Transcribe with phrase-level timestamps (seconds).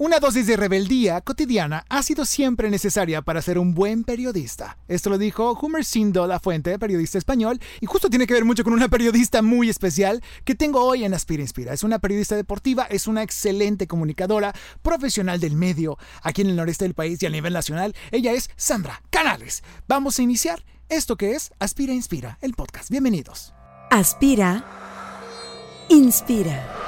[0.00, 4.78] Una dosis de rebeldía cotidiana ha sido siempre necesaria para ser un buen periodista.
[4.86, 8.62] Esto lo dijo Homer Sindo, la fuente, periodista español, y justo tiene que ver mucho
[8.62, 11.72] con una periodista muy especial que tengo hoy en Aspira Inspira.
[11.72, 16.84] Es una periodista deportiva, es una excelente comunicadora, profesional del medio aquí en el noreste
[16.84, 17.96] del país y a nivel nacional.
[18.12, 19.64] Ella es Sandra Canales.
[19.88, 22.88] Vamos a iniciar esto que es Aspira Inspira, el podcast.
[22.88, 23.52] Bienvenidos.
[23.90, 24.64] Aspira.
[25.88, 26.87] Inspira.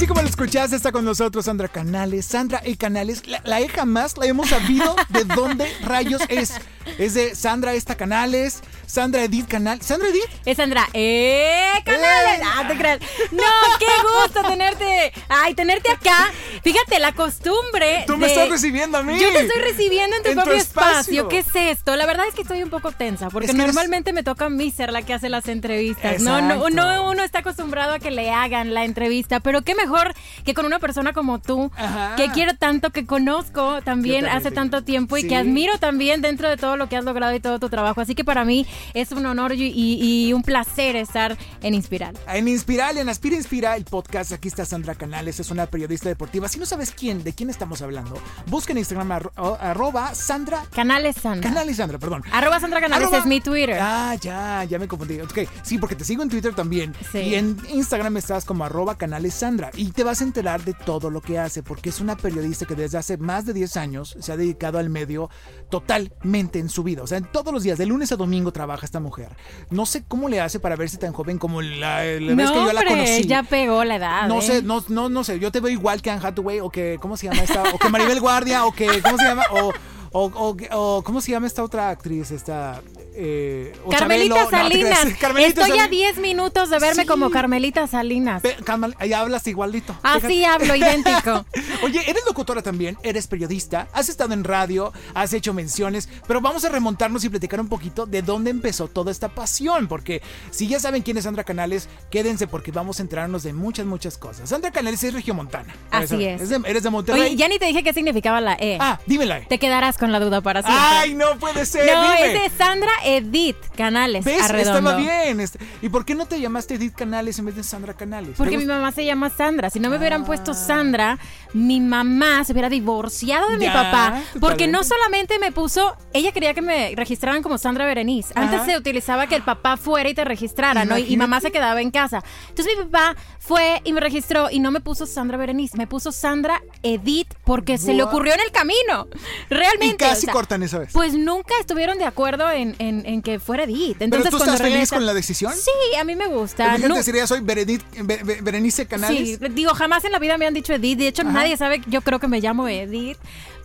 [0.00, 2.24] Así como lo escuchaste, está con nosotros Sandra Canales.
[2.24, 2.74] Sandra E.
[2.74, 6.54] Canales, la, la E jamás la hemos sabido de dónde rayos es.
[6.96, 9.82] Es de Sandra esta Canales, Sandra Edith Canal.
[9.82, 10.24] ¿Sandra Edith?
[10.46, 11.82] Es Sandra E.
[11.84, 12.40] Canales.
[12.40, 12.42] Eh.
[12.42, 13.00] Ah, te creas.
[13.30, 13.42] No,
[13.78, 13.86] qué
[14.24, 15.12] gusto tenerte.
[15.28, 16.30] Ay, tenerte acá.
[16.62, 18.04] Fíjate, la costumbre.
[18.06, 19.18] Tú me de- estás recibiendo a mí.
[19.20, 21.22] Yo te estoy recibiendo en tu En tu propio espacio.
[21.24, 21.28] espacio.
[21.28, 21.46] ¿Qué es
[21.78, 21.96] esto?
[21.96, 24.46] La verdad es que estoy un poco tensa, porque Es que eres- normalmente me toca
[24.46, 26.20] a mí ser la que hace las entrevistas.
[26.20, 26.70] No, Exacto.
[26.70, 30.54] no, no, uno está acostumbrado a que le hagan la entrevista, pero qué mejor que
[30.54, 32.14] con una persona como tú, Ajá.
[32.16, 36.56] que quiero tanto, que conozco también hace tanto tiempo y que admiro también dentro de
[36.56, 38.00] todo lo que has logrado y todo tu trabajo.
[38.00, 42.16] Así que para mí es un honor y, y- y un placer estar en Inspiral.
[42.28, 46.39] En Inspiral, en Aspira Inspira, el podcast, aquí está Sandra Canales, es una periodista deportiva.
[46.48, 48.14] Si no sabes quién, de quién estamos hablando,
[48.46, 49.12] busca en Instagram
[49.60, 51.48] arroba Sandra Canales Sandra.
[51.48, 52.22] Canales Sandra, perdón.
[52.32, 53.78] Arroba Sandra Canales Arroba- es mi Twitter.
[53.80, 55.20] Ah, ya, ya me confundí.
[55.20, 56.94] Ok, sí, porque te sigo en Twitter también.
[57.12, 57.18] Sí.
[57.18, 59.70] Y en Instagram estás como arroba canales Sandra.
[59.76, 62.74] Y te vas a enterar de todo lo que hace, porque es una periodista que
[62.74, 65.30] desde hace más de 10 años se ha dedicado al medio
[65.70, 67.02] totalmente en su vida.
[67.02, 69.28] O sea, en todos los días, de lunes a domingo trabaja esta mujer.
[69.70, 72.72] No sé cómo le hace para verse tan joven como la, la vez que yo
[72.72, 73.26] la conocí.
[73.26, 74.28] ya pegó la edad.
[74.28, 74.42] No ¿eh?
[74.42, 75.38] sé, no, no, no sé.
[75.38, 77.62] Yo te veo igual que Anne Hathaway o que, ¿cómo se llama esta?
[77.74, 79.44] O que Maribel Guardia o que, ¿cómo se llama?
[79.52, 79.72] O,
[80.12, 82.30] o, o, o ¿cómo se llama esta otra actriz?
[82.30, 82.82] Esta,
[83.14, 84.50] eh, o Carmelita Chabelo.
[84.50, 85.18] Salinas.
[85.20, 85.90] Carmelita Estoy a Salinas.
[85.90, 87.08] 10 minutos de verme Sí.
[87.08, 88.42] como Carmelita Salinas.
[88.64, 89.96] Carmel, ahí hablas igualito.
[90.02, 90.46] Así Fíjate.
[90.46, 91.44] hablo, idéntico.
[91.84, 96.64] Oye, eres locutora también, eres periodista, has estado en radio, has hecho menciones, pero vamos
[96.64, 100.80] a remontarnos y platicar un poquito de dónde empezó toda esta pasión, porque si ya
[100.80, 104.48] saben quién es Sandra Canales, quédense porque vamos a enterarnos de muchas, muchas cosas.
[104.48, 105.74] Sandra Canales es regiomontana.
[105.90, 106.48] Así es.
[106.48, 107.22] de- eres de Monterrey.
[107.22, 108.76] Oye, ya ni te dije qué significaba la E.
[108.80, 109.40] Ah, dímela.
[109.48, 110.82] Te quedarás con la duda para siempre.
[110.84, 111.86] Ay, no puede ser.
[111.94, 112.34] no, dime.
[112.44, 114.24] es de Sandra Edith Canales.
[114.24, 114.42] ¿Ves?
[114.42, 114.90] Arredondo.
[114.90, 115.38] Estaba bien.
[115.40, 118.34] Este- ¿Y por qué no te llamaste Edith Canales en vez de Sandra Canales?
[118.36, 119.70] Porque ¿Te mi mamá se llama Sandra.
[119.70, 120.26] Si no me hubieran Ah.
[120.26, 121.18] puesto Sandra,
[121.52, 124.22] mi mamá se hubiera divorciado de mi papá.
[124.40, 128.32] Porque no solamente me puso, ella quería que me registraran como Sandra Berenice.
[128.34, 128.66] Antes Ajá.
[128.66, 130.96] se utilizaba que el papá fuera y te registrara, ¿no?
[130.98, 132.22] Y- Y mamá se quedaba en casa.
[132.48, 136.12] Entonces mi papá fue y me registró y no me puso Sandra Berenice, me puso
[136.12, 139.08] Sandra Edith porque se le ocurrió en el camino.
[139.48, 140.04] Realmente.
[140.04, 140.90] Y casi o sea, cortan esa vez.
[140.92, 143.96] Pues nunca estuvieron de acuerdo en, en- en que fuera Edith.
[144.00, 145.52] Entonces, ¿Pero tú estás feliz con la decisión?
[145.52, 146.78] Sí, a mí me gusta.
[146.78, 149.38] No- sería soy Berenit- Be- Be- Berenice Canales.
[149.40, 150.98] Sí, digo, jamás en la vida me han dicho Edith.
[151.00, 151.32] De hecho, Ajá.
[151.32, 153.18] nadie sabe, yo creo que me llamo Edith.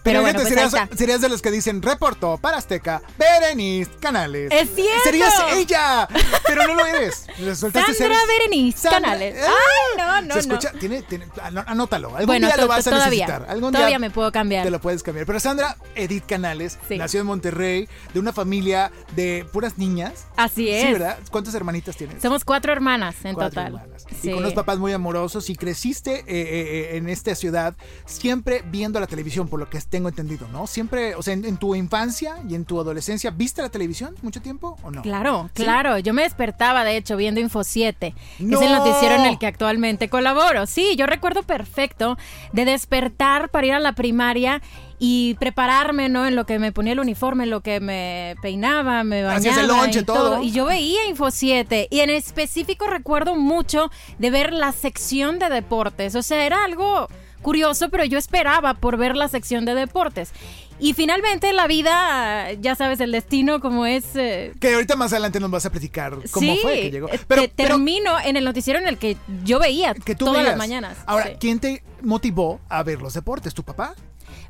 [0.05, 0.49] Pero bueno, pues
[0.95, 4.51] serías, de los que dicen reportó para Azteca, Berenice Canales.
[4.53, 5.01] ¡Es cierto!
[5.03, 6.07] Serías ella,
[6.47, 7.25] pero no lo eres.
[7.39, 9.35] Resultaste Sandra ser- Berenice Sandra- Canales.
[9.45, 9.51] ¡Ah!
[9.51, 10.79] Ay, no, no, Se escucha, no.
[10.79, 12.09] tiene, tiene- ano- anótalo.
[12.09, 13.49] Algún Bueno, día lo vas a todavía, necesitar.
[13.51, 14.63] Algún todavía día me puedo cambiar.
[14.63, 15.25] Te lo puedes cambiar.
[15.25, 16.97] Pero Sandra Edith Canales Sí.
[16.97, 20.27] nació en Monterrey, de una familia de puras niñas.
[20.37, 20.85] Así es.
[20.85, 21.17] Sí, ¿verdad?
[21.31, 22.21] ¿Cuántas hermanitas tienes?
[22.21, 23.73] Somos cuatro hermanas en Cuatro total.
[23.81, 24.05] hermanas.
[24.21, 24.29] Sí.
[24.29, 28.63] Y con unos papás muy amorosos y creciste eh, eh, eh, en esta ciudad siempre
[28.67, 30.67] viendo la televisión, por lo que tengo entendido, ¿no?
[30.67, 34.41] Siempre, o sea, en, en tu infancia y en tu adolescencia, ¿viste la televisión mucho
[34.41, 35.01] tiempo o no?
[35.03, 35.63] Claro, ¿Sí?
[35.63, 35.97] claro.
[35.99, 38.59] Yo me despertaba, de hecho, viendo Info 7, que ¡No!
[38.59, 40.65] es el noticiero en el que actualmente colaboro.
[40.65, 42.17] Sí, yo recuerdo perfecto
[42.51, 44.61] de despertar para ir a la primaria
[44.99, 46.25] y prepararme, ¿no?
[46.25, 49.61] En lo que me ponía el uniforme, en lo que me peinaba, me bañaba.
[49.61, 50.43] El lonche, y todo.
[50.43, 55.47] Y yo veía Info 7 y en específico recuerdo mucho de ver la sección de
[55.47, 56.15] deportes.
[56.15, 57.07] O sea, era algo
[57.45, 60.31] curioso, pero yo esperaba por ver la sección de deportes.
[60.79, 64.03] Y finalmente la vida, ya sabes, el destino como es...
[64.15, 67.07] eh, Que ahorita más adelante nos vas a platicar cómo sí, fue que llegó.
[67.09, 69.15] eh, Pero, te- pero termino en el noticiero en el que
[69.45, 70.49] yo veía que tú todas veías.
[70.49, 70.97] las mañanas.
[71.05, 71.31] Ahora, sí.
[71.39, 73.53] ¿quién te motivó a ver los deportes?
[73.53, 73.93] ¿Tu papá?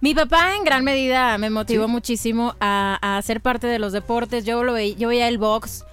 [0.01, 1.91] Mi papá en gran medida me motivó ¿Sí?
[1.91, 4.45] muchísimo a, a ser parte de los deportes.
[4.45, 5.83] Yo lo veía, yo veía el box.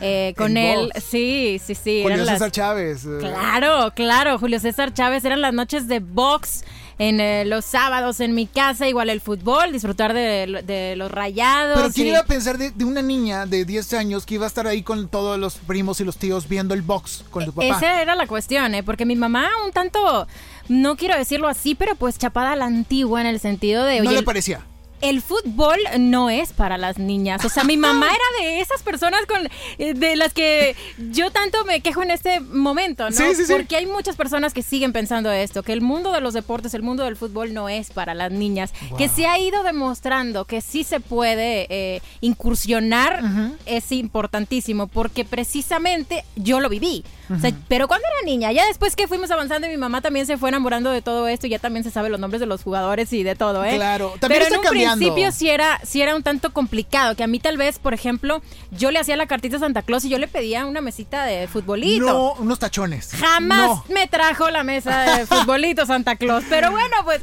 [0.00, 0.90] Eh, con él.
[1.00, 2.00] Sí, sí, sí.
[2.02, 3.04] Julio las- César Chávez.
[3.04, 5.24] eh, Claro, claro, Julio César Chávez.
[5.24, 6.64] Eran las noches de box
[6.98, 11.78] en eh, los sábados en mi casa, igual el fútbol, disfrutar de, de los rayados.
[11.80, 14.44] Pero ¿quién y- iba a pensar de, de una niña de 10 años que iba
[14.44, 17.52] a estar ahí con todos los primos y los tíos viendo el box con tu
[17.52, 17.66] papá?
[17.78, 18.82] Esa era la cuestión, ¿eh?
[18.82, 20.26] porque mi mamá un tanto,
[20.68, 24.10] no quiero decirlo así, pero pues chapada a la antigua en el sentido de, no
[24.12, 24.60] le parecía.
[25.00, 27.44] El fútbol no es para las niñas.
[27.44, 29.48] O sea, mi mamá era de esas personas con
[29.78, 30.76] eh, de las que
[31.10, 33.16] yo tanto me quejo en este momento, ¿no?
[33.16, 33.52] Sí, sí, sí.
[33.52, 36.82] Porque hay muchas personas que siguen pensando esto, que el mundo de los deportes, el
[36.82, 40.84] mundo del fútbol no es para las niñas, que se ha ido demostrando que sí
[40.84, 43.22] se puede eh, incursionar,
[43.66, 47.04] es importantísimo, porque precisamente yo lo viví.
[47.32, 50.26] O sea, pero cuando era niña, ya después que fuimos avanzando y mi mamá también
[50.26, 53.12] se fue enamorando de todo esto, ya también se sabe los nombres de los jugadores
[53.12, 53.76] y de todo, ¿eh?
[53.76, 54.89] Claro, también pero está cambiando.
[54.98, 58.42] Principio sí era, sí era un tanto complicado, que a mí tal vez, por ejemplo,
[58.70, 61.46] yo le hacía la cartita a Santa Claus y yo le pedía una mesita de
[61.48, 62.06] futbolito.
[62.06, 63.10] No, unos tachones.
[63.12, 63.84] Jamás No.
[63.88, 67.22] me trajo la mesa de futbolito Santa Claus, pero bueno, pues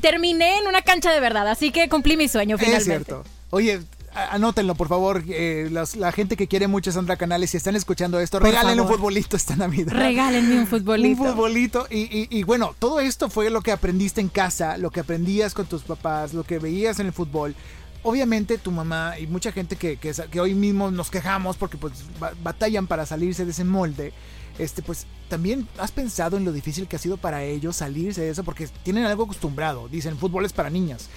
[0.00, 2.92] terminé en una cancha de verdad, así que cumplí mi sueño finalmente.
[2.94, 3.24] Es cierto.
[3.50, 3.80] Oye,
[4.14, 5.22] anótenlo, por favor.
[5.28, 8.48] eh, las- la gente que quiere mucho a Sandra Canales, si están escuchando esto, Por
[8.48, 9.92] regálenle un futbolito esta Navidad.
[9.92, 11.22] Regálenme un futbolito.
[11.22, 11.86] Un futbolito.
[11.90, 15.54] Y, y- y bueno, todo esto fue lo que aprendiste en casa, lo que aprendías
[15.54, 17.54] con tus papás, lo que veías en el fútbol.
[18.02, 21.92] Obviamente tu mamá y mucha gente que, que, que hoy mismo nos quejamos porque pues
[22.18, 24.12] ba- batallan para salirse de ese molde.
[24.58, 28.30] Este, pues también has pensado en lo difícil que ha sido para ellos salirse de
[28.30, 29.88] eso porque tienen algo acostumbrado.
[29.88, 31.08] Dicen, fútbol es para niñas.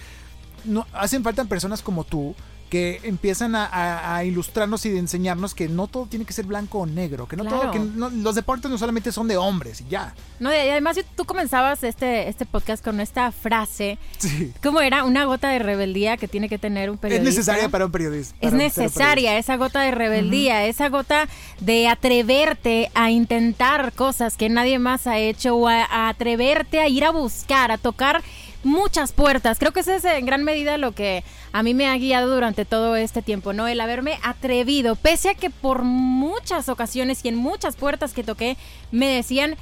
[0.65, 2.35] No, hacen falta personas como tú
[2.73, 6.45] que empiezan a, a- a ilustrarnos y de enseñarnos que no todo tiene que ser
[6.47, 9.81] blanco o negro, que no todo, que no- los deportes no solamente son de hombres
[9.81, 10.15] y ya.
[10.39, 14.51] No, y además tú comenzabas este, este podcast con esta frase, Sí.
[14.63, 15.03] ¿cómo era?
[15.03, 17.29] Una gota de rebeldía que tiene que tener un Es periodista.
[17.29, 18.35] necesaria para un periodista.
[18.41, 21.27] Es para necesaria esa gota de rebeldía, esa gota
[21.59, 26.87] de atreverte a intentar cosas que nadie más ha hecho o a, a atreverte a
[26.87, 28.23] ir a buscar, a tocar
[28.63, 29.59] muchas puertas.
[29.59, 32.65] Creo que eso es en gran medida lo que a mí me ha guiado durante
[32.65, 33.67] todo este tiempo, ¿no?
[33.67, 38.57] El haberme atrevido, pese a que por muchas ocasiones y en muchas puertas que toqué
[38.91, 39.55] me decían...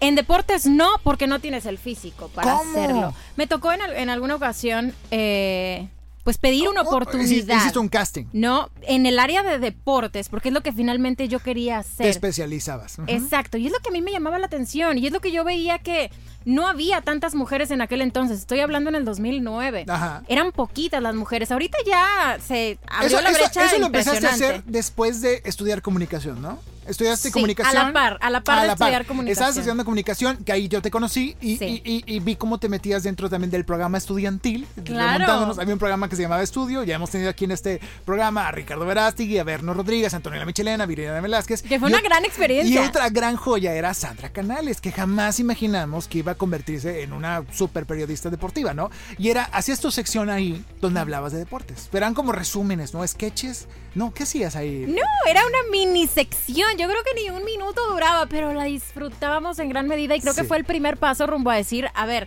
[0.00, 2.70] En deportes no, porque no tienes el físico para ¿Cómo?
[2.72, 3.14] hacerlo.
[3.36, 5.88] Me tocó en, en alguna ocasión, eh,
[6.24, 7.56] pues pedir una oportunidad.
[7.58, 8.24] hiciste- un casting.
[8.32, 12.06] No, en el área de deportes, porque es lo que finalmente yo quería Te hacer.
[12.06, 12.98] especializabas.
[12.98, 13.06] Ujú.
[13.08, 15.30] Exacto, y es lo que a mí me llamaba la atención, y es lo que
[15.32, 16.10] yo veía que
[16.46, 18.38] no había tantas mujeres en aquel entonces.
[18.40, 19.84] Estoy hablando en el 2009.
[19.88, 20.22] Ajá.
[20.28, 21.50] Eran poquitas las mujeres.
[21.52, 25.80] Ahorita ya se abrió Eso, la brecha eso lo empezaste a hacer después de estudiar
[25.82, 26.58] comunicación, ¿no?
[26.86, 27.76] Estudiaste Sí, comunicación.
[27.76, 29.32] a la par, a la par de estudiar comunicación.
[29.32, 31.82] Estabas estudiando comunicación, que ahí yo te conocí y, Sí.
[31.84, 34.66] y- y- y vi cómo te metías dentro también del programa estudiantil.
[34.84, 35.54] Claro.
[35.58, 36.82] Había un programa que se llamaba Estudio.
[36.84, 40.44] Ya hemos tenido aquí en este programa a Ricardo Verástigui, a Berno Rodríguez, a Antonella
[40.44, 41.62] Michelena, a Viridiana Velázquez.
[41.62, 42.74] Que fue una gran experiencia.
[42.82, 47.12] Y otra gran joya era Sandra Canales, que jamás imaginamos que iba a convertirse en
[47.12, 48.90] una super periodista deportiva, ¿no?
[49.18, 51.88] Y era, hacías tu sección ahí donde hablabas de deportes.
[51.90, 53.06] Pero eran como resúmenes, ¿no?
[53.06, 53.66] Sketches.
[53.94, 54.86] No, ¿qué hacías ahí?
[54.88, 56.76] No, era una mini sección.
[56.76, 60.34] Yo creo que ni un minuto duraba, pero la disfrutábamos en gran medida y creo
[60.34, 62.26] que fue el primer paso rumbo a decir, a ver,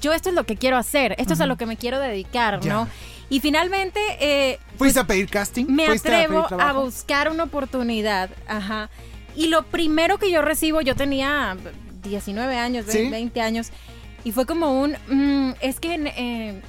[0.00, 2.60] yo esto es lo que quiero hacer, esto es a lo que me quiero dedicar,
[2.60, 2.72] Ya.
[2.72, 2.88] ¿no?
[3.28, 5.66] Y finalmente eh, ¿Fuiste a pedir casting?
[5.66, 8.90] me ¿Fuiste a atrevo a, buscar una oportunidad, ajá.
[9.36, 11.56] Y lo primero que yo recibo, yo tenía
[12.02, 13.08] 19 años, ¿Sí?
[13.08, 13.70] 20 años,
[14.24, 16.60] y fue como un, mm, es que eh,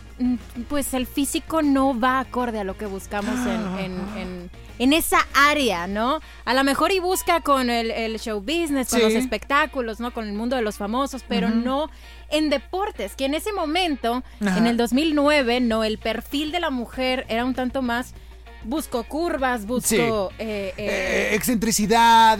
[0.69, 4.49] pues el físico no va acorde a lo que buscamos en, en- en-
[4.79, 6.21] en esa área, ¿no?
[6.43, 9.05] A lo mejor y busca con el, el show business, con Sí.
[9.05, 10.11] los espectáculos, ¿no?
[10.11, 11.89] Con el mundo de los famosos, pero no
[12.29, 14.57] en deportes, que en ese momento, Ajá.
[14.57, 18.13] en el 2009, no, el perfil de la mujer era un tanto más...
[18.63, 19.87] Busco curvas, busco...
[19.87, 19.95] Sí.
[19.97, 22.39] eh, eh, Eh, excentricidad,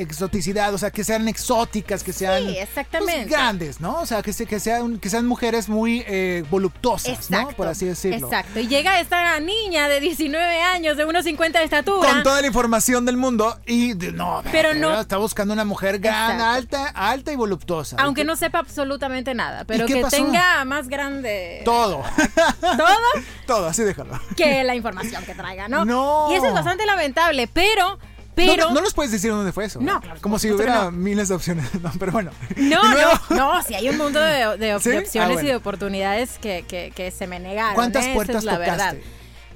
[0.00, 2.56] exoticidad, o sea, que sean exóticas, que sean Sí,
[2.98, 4.00] pues, grandes, ¿no?
[4.00, 7.48] O sea, que, se- que, sean, que sean mujeres muy eh, voluptuosas, ¿no?
[7.50, 8.26] Por así decirlo.
[8.26, 8.60] Exacto.
[8.60, 12.08] Y llega esta niña de 19 años, de 1,50 de estatura.
[12.10, 15.98] Con toda la información del mundo y de- no, Pero no- está buscando una mujer
[15.98, 16.76] gran, Exacto.
[16.76, 17.96] alta, alta y voluptuosa.
[17.98, 20.16] Aunque ¿Y qué- no sepa absolutamente nada, pero que pasó?
[20.16, 22.02] tenga más grande todo,
[22.60, 24.18] todo todo, así déjalo.
[24.36, 25.84] que la información que traiga, ¿no?
[25.84, 26.28] No.
[26.32, 27.98] Y eso es bastante lamentable, pero,
[28.34, 28.64] pero.
[28.68, 29.80] no, no nos puedes decir dónde fue eso.
[29.80, 30.92] No, claro, como si hubiera no.
[30.92, 31.66] miles de opciones.
[31.82, 32.30] No, pero bueno.
[32.56, 34.90] No, no, no, si hay un mundo de, de- ¿Sí?
[34.90, 35.40] de Ah, opciones bueno.
[35.42, 37.74] y de oportunidades que, que- que se me negaron.
[37.74, 38.04] ¿Cuántas.
[38.04, 38.70] Esa puertas es la tocaste?
[38.70, 38.96] verdad.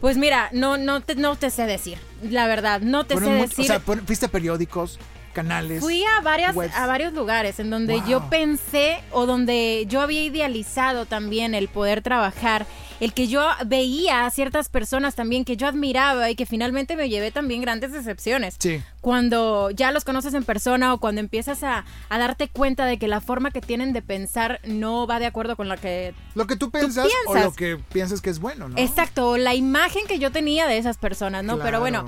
[0.01, 3.65] Pues mira, no, no, te, no te sé decir, la verdad, no te sé decir.
[3.65, 4.99] O sea, fuiste periódicos,
[5.37, 5.81] canales.
[5.81, 6.75] Fui a varias webs.
[6.75, 8.09] a varios lugares en donde Wow.
[8.09, 12.67] yo pensé o donde yo había idealizado también el poder trabajar,
[13.01, 17.11] el que yo veía a ciertas personas también que yo admiraba y que finalmente me
[17.11, 18.57] llevé también grandes decepciones.
[18.59, 18.81] Sí.
[19.03, 23.07] Cuando ya los conoces en persona o cuando empiezas a, a darte cuenta de que
[23.07, 26.57] la forma que tienen de pensar no va de acuerdo con la que Lo que
[26.57, 27.45] tú piensas, o piensas.
[27.45, 28.79] lo que piensas que es bueno, ¿no?
[28.79, 31.59] Exacto, la imagen que yo tenía de esas personas, ¿no?
[31.59, 32.07] Pero bueno,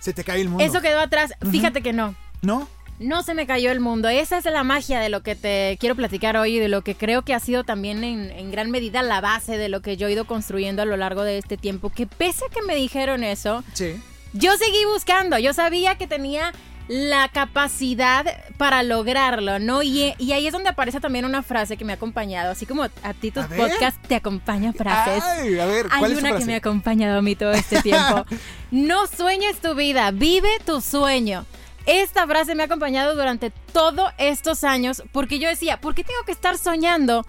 [0.00, 0.64] Se te cae el mundo.
[0.64, 1.32] eso quedó atrás.
[1.50, 2.14] Fíjate que no.
[2.42, 2.68] ¿No?
[2.98, 4.08] No se me cayó el mundo.
[4.08, 6.94] Esa es la magia de lo que te quiero platicar hoy y de lo que
[6.94, 10.06] creo que ha sido también en, en gran medida la base de lo que yo
[10.08, 11.90] he ido construyendo a lo largo de este tiempo.
[11.90, 14.00] Que pese a que me dijeron eso, Sí.
[14.32, 15.38] yo seguí buscando.
[15.38, 16.52] Yo sabía que tenía
[16.88, 18.24] la capacidad
[18.56, 19.82] para lograrlo, ¿no?
[19.82, 22.52] Y, y ahí es donde aparece también una frase que me ha acompañado.
[22.52, 25.22] Así como a ti tus podcasts te acompañan frases.
[25.22, 26.46] Ay, a ver, Hay ¿cuál es tu una que frase?
[26.46, 28.24] me ha acompañado a mí todo este tiempo.
[28.70, 31.44] no sueñes tu vida, vive tu sueño.
[31.86, 36.22] Esta frase me ha acompañado durante todos estos años porque yo decía, ¿por qué tengo
[36.24, 37.24] que estar soñando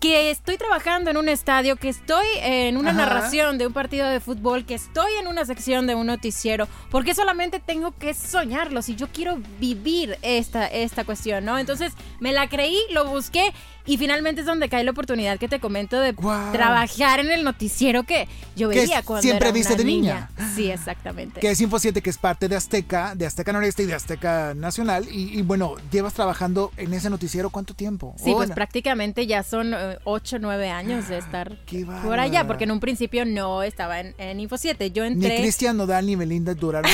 [0.00, 3.00] que estoy trabajando en un estadio, que estoy en una Ajá.
[3.00, 6.66] narración de un partido de fútbol, que estoy en una sección de un noticiero?
[6.90, 11.58] ¿Por qué solamente tengo que soñarlo si yo quiero vivir esta, esta cuestión, no?
[11.58, 13.52] Entonces me la creí, lo busqué
[13.90, 18.04] y finalmente es donde cae la oportunidad que te comento de trabajar en el noticiero
[18.04, 20.30] que yo Que veía cuando siempre era viste una de niña.
[20.54, 21.40] Sí, exactamente.
[21.40, 24.54] Que es Info 7, que es parte de Azteca, de Azteca Noreste y de Azteca
[24.54, 25.08] Nacional.
[25.10, 28.14] Y, y bueno, llevas trabajando en ese noticiero cuánto tiempo?
[28.22, 32.64] Sí, pues prácticamente ya son 8 o 9 años de estar Qué por allá, porque
[32.64, 34.92] en un principio no estaba en, en Info 7.
[34.92, 35.40] Yo Ni entré.
[35.40, 36.88] Cristian Nodal ni Belinda duraron.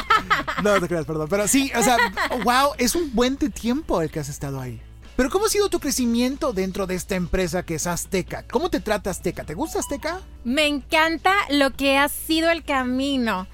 [0.62, 1.28] no te creas, perdón.
[1.30, 1.96] Pero sí, o sea,
[2.44, 4.82] wow, es un buen tiempo el que has estado ahí.
[5.16, 8.44] Pero ¿cómo ha sido tu crecimiento dentro de esta empresa que es Azteca?
[8.50, 9.44] ¿Cómo te trata Azteca?
[9.44, 10.20] ¿Te gusta Azteca?
[10.44, 13.46] Me encanta lo que ha sido el camino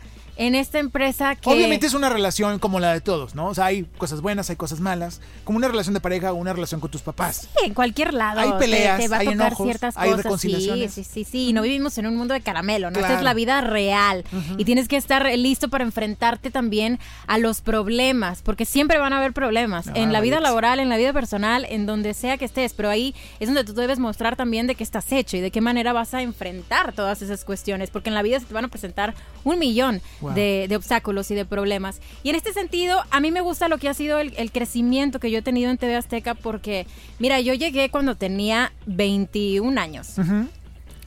[0.46, 1.48] en esta empresa que.
[1.50, 3.46] Obviamente es una relación como la de todos, ¿no?
[3.48, 5.20] O sea, hay cosas buenas, hay cosas malas.
[5.44, 7.48] Como una relación de pareja o una relación con tus papás.
[7.58, 8.40] Sí, en cualquier lado.
[8.40, 10.24] Hay peleas, te, va a hay tocar enojos, ciertas hay cosas.
[10.24, 10.92] reconciliaciones.
[10.94, 11.48] Sí, sí, sí, sí.
[11.48, 12.96] Y no vivimos en un mundo de caramelo, ¿no?
[12.96, 13.16] Esta Claro.
[13.20, 14.24] es la vida real.
[14.58, 19.18] Y tienes que estar listo para enfrentarte también a los problemas, porque siempre van a
[19.18, 19.88] haber problemas.
[19.88, 20.48] Ah, en la vida vaya.
[20.48, 22.72] laboral, en la vida personal, en donde sea que estés.
[22.74, 25.60] Pero ahí es donde tú debes mostrar también de qué estás hecho y de qué
[25.60, 27.90] manera vas a enfrentar todas esas cuestiones.
[27.90, 30.31] Porque en la vida se te van a presentar un millón Wow.
[30.34, 32.00] De, de obstáculos y de problemas.
[32.22, 35.20] Y en este sentido, a mí me gusta lo que ha sido el, el crecimiento
[35.20, 36.86] que yo he tenido en TV Azteca porque,
[37.18, 40.18] mira, yo llegué cuando tenía 21 años.
[40.18, 40.46] Ujú.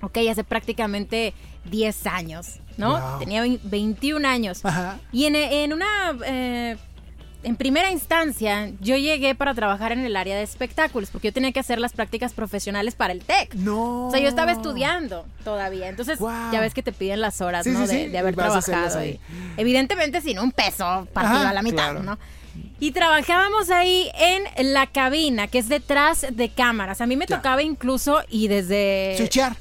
[0.01, 1.34] Ok, hace prácticamente
[1.72, 3.00] 10 años, ¿no?
[3.00, 3.20] Wow.
[3.20, 4.63] Tenía vein- 21 años.
[4.63, 5.00] Ajá.
[5.12, 6.15] Y en, en una...
[6.25, 6.77] eh,
[7.45, 11.51] en primera instancia, yo llegué para trabajar en el área de espectáculos, porque yo tenía
[11.51, 13.53] que hacer las prácticas profesionales para el TEC.
[13.55, 14.07] No.
[14.07, 15.87] O sea, yo estaba estudiando todavía.
[15.89, 17.85] Entonces, ya ves que te piden las horas, Sí, ¿no?
[17.87, 18.99] sí, de, sí, de haber trabajado.
[18.99, 19.19] ahí.
[19.57, 22.03] y- evidentemente sin un peso partido Ajá, a la mitad, claro.
[22.03, 22.17] ¿no?
[22.79, 26.99] Y trabajábamos ahí en la cabina, que es detrás de cámaras.
[27.01, 27.37] A mí me Ya.
[27.37, 29.15] tocaba incluso, y desde...
[29.17, 29.55] Switchear.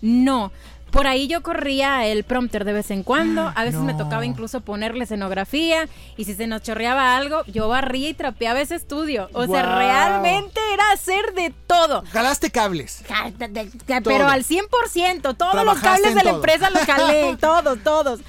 [0.00, 0.52] No.
[0.96, 3.52] Por ahí yo corría el prompter de vez en cuando.
[3.54, 5.88] A veces me tocaba incluso ponerle escenografía.
[6.16, 9.28] Y si se nos chorreaba algo, yo barría y trapeaba ese estudio.
[9.34, 12.02] O sea, realmente era hacer de todo.
[12.12, 13.02] Jalaste cables.
[13.06, 14.00] Ja, de- de- de- Todo.
[14.04, 16.36] Pero al 100%, todos los cables de la todo.
[16.36, 18.20] empresa los jalé, todos, todos.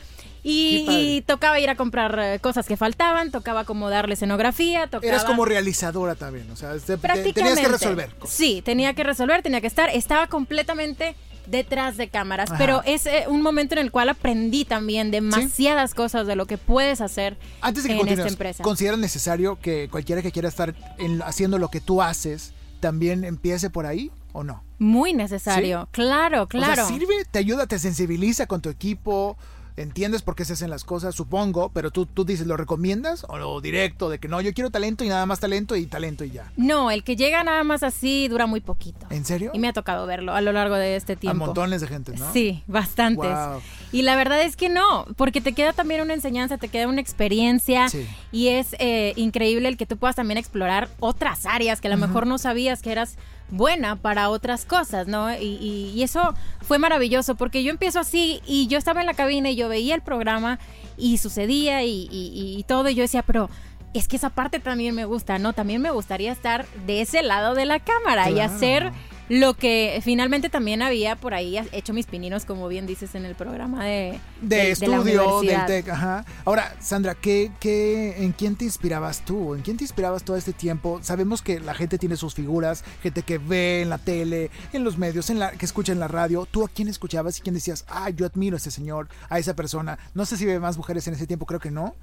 [0.43, 5.05] Y, tocaba ir a comprar eh, cosas que faltaban, tocaba acomodarle escenografía, tocaba...
[5.11, 6.49] Eras como realizadora también.
[6.51, 6.97] O sea, te-
[7.33, 8.09] tenías que resolver.
[8.15, 8.35] cosas.
[8.35, 9.89] Sí, tenía que resolver, tenía que estar.
[9.89, 11.15] Estaba completamente
[11.47, 12.57] detrás de cámaras, Ajá.
[12.57, 16.57] pero es eh, un momento en el cual aprendí también demasiadas cosas de lo que
[16.57, 18.63] puedes hacer Antes de que en esta empresa.
[18.63, 23.69] ¿consideras necesario que cualquiera que quiera estar en- haciendo lo que tú haces también empiece
[23.69, 24.63] por ahí o no?
[24.79, 26.83] Muy necesario, claro, claro.
[26.83, 29.35] O sea, sirve, te ayuda, te sensibiliza con tu equipo,
[29.77, 33.37] entiendes por qué se hacen las cosas, supongo, pero tú, tú dices, ¿lo recomiendas o
[33.37, 34.09] lo directo?
[34.09, 36.51] De que no, yo quiero talento y nada más talento y talento y ya.
[36.57, 39.05] No, el que llega nada más así dura muy poquito.
[39.09, 39.51] ¿En serio?
[39.53, 41.45] Y me ha tocado verlo a lo largo de este A tiempo.
[41.45, 42.33] montones de gente, ¿no?
[42.33, 43.29] Sí, bastantes.
[43.29, 43.61] Wow.
[43.91, 46.99] Y la verdad es que no, porque te queda también una enseñanza, te queda una
[47.01, 48.05] experiencia Sí.
[48.31, 51.97] y es eh, increíble el que tú puedas también explorar otras áreas que a lo
[51.97, 53.15] mejor no sabías que eras
[53.49, 55.31] buena para otras cosas, ¿no?
[55.33, 59.13] Y, y- y eso fue maravilloso porque yo empiezo así y yo estaba en la
[59.13, 60.59] cabina y yo veía el programa
[60.97, 63.49] y sucedía y, y- y todo y yo decía, pero...
[63.93, 65.53] Es que esa parte también me gusta, ¿no?
[65.53, 68.91] También me gustaría estar de ese lado de la cámara y hacer
[69.29, 73.35] lo que finalmente también había por ahí hecho mis pininos, como bien dices en el
[73.35, 75.67] programa de, De, estudio, del universidad.
[75.67, 76.25] TEC, ajá.
[76.45, 79.55] Ahora, Sandra, ¿qué, qué, ¿en quién te inspirabas tú?
[79.55, 80.99] ¿En quién te inspirabas todo este tiempo?
[81.01, 84.97] Sabemos que la gente tiene sus figuras, gente que ve en la tele, en los
[84.97, 86.47] medios, en la, que escucha en la radio.
[86.49, 89.55] ¿Tú a quién escuchabas y quién decías, ah, yo admiro a ese señor, a esa
[89.55, 89.99] persona?
[90.13, 91.95] No sé si ve más mujeres en ese tiempo, creo que no.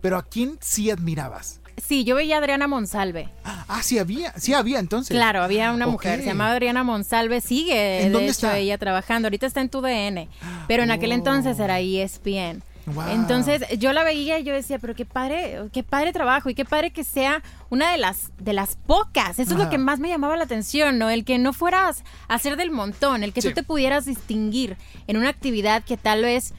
[0.00, 1.61] Pero ¿a quién sí admirabas?
[1.76, 3.28] Sí, yo veía a Adriana Monsalve.
[3.44, 5.14] Ah, sí había, sí había entonces.
[5.16, 8.58] Claro, había una mujer, se llamaba Adriana Monsalve, sigue ¿En de dónde hecho está?
[8.58, 10.28] ella trabajando, ahorita está en tu DN,
[10.68, 12.62] pero en aquel entonces era ESPN.
[12.84, 13.10] Wow.
[13.10, 16.64] Entonces yo la veía y yo decía, pero qué padre, qué padre trabajo y qué
[16.64, 19.38] padre que sea una de las de las pocas.
[19.38, 21.08] Eso es lo que más me llamaba la atención, ¿no?
[21.08, 23.48] El que no fueras a ser del montón, el que Sí.
[23.50, 24.76] tú te pudieras distinguir
[25.06, 26.54] en una actividad que tal vez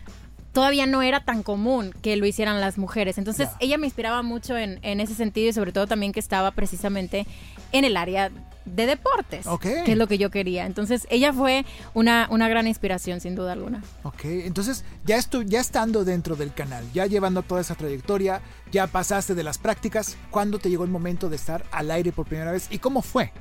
[0.54, 3.18] todavía no era tan común que lo hicieran las mujeres.
[3.18, 6.52] Entonces ella me inspiraba mucho en, en ese sentido y sobre todo también que estaba
[6.52, 7.26] precisamente
[7.72, 8.32] en el área
[8.66, 9.46] de deportes,
[9.84, 10.66] que es lo que yo quería.
[10.66, 13.84] Entonces ella fue una, una gran inspiración sin duda alguna.
[14.04, 18.42] Ok, entonces ya, estu- ya estando dentro del canal, ya llevando toda esa trayectoria,
[18.72, 22.26] ya pasaste de las prácticas, ¿cuándo te llegó el momento de estar al aire por
[22.26, 22.68] primera vez?
[22.70, 23.34] ¿Y cómo fue?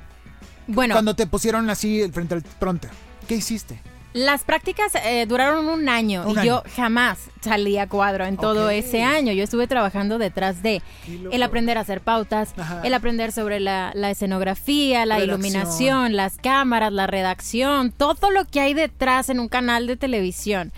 [0.66, 2.88] Bueno, Cuando te pusieron así frente al pronto.
[3.28, 3.80] ¿Qué hiciste?
[4.12, 6.44] Las prácticas eh, duraron un año Un y año.
[6.44, 9.32] yo jamás salí a cuadro en todo ese año.
[9.32, 10.82] Yo estuve trabajando detrás de
[11.30, 12.82] el aprender a hacer pautas, Ajá.
[12.84, 15.40] el aprender sobre la, la escenografía, la Redacción.
[15.40, 20.72] iluminación, las cámaras, la redacción, todo lo que hay detrás en un canal de televisión.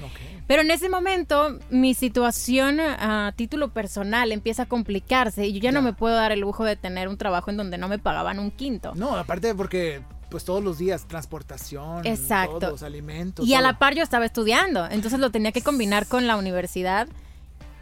[0.47, 5.73] Pero en ese momento mi situación a título personal empieza a complicarse y yo ya,
[5.73, 5.85] no Ya.
[5.87, 8.51] me puedo dar el lujo de tener un trabajo en donde no me pagaban un
[8.51, 8.93] quinto.
[8.95, 12.59] No, aparte porque pues todos los días transportación, Exacto.
[12.59, 13.47] todos, alimentos.
[13.47, 17.09] Y a la par yo estaba estudiando, entonces lo tenía que combinar con la universidad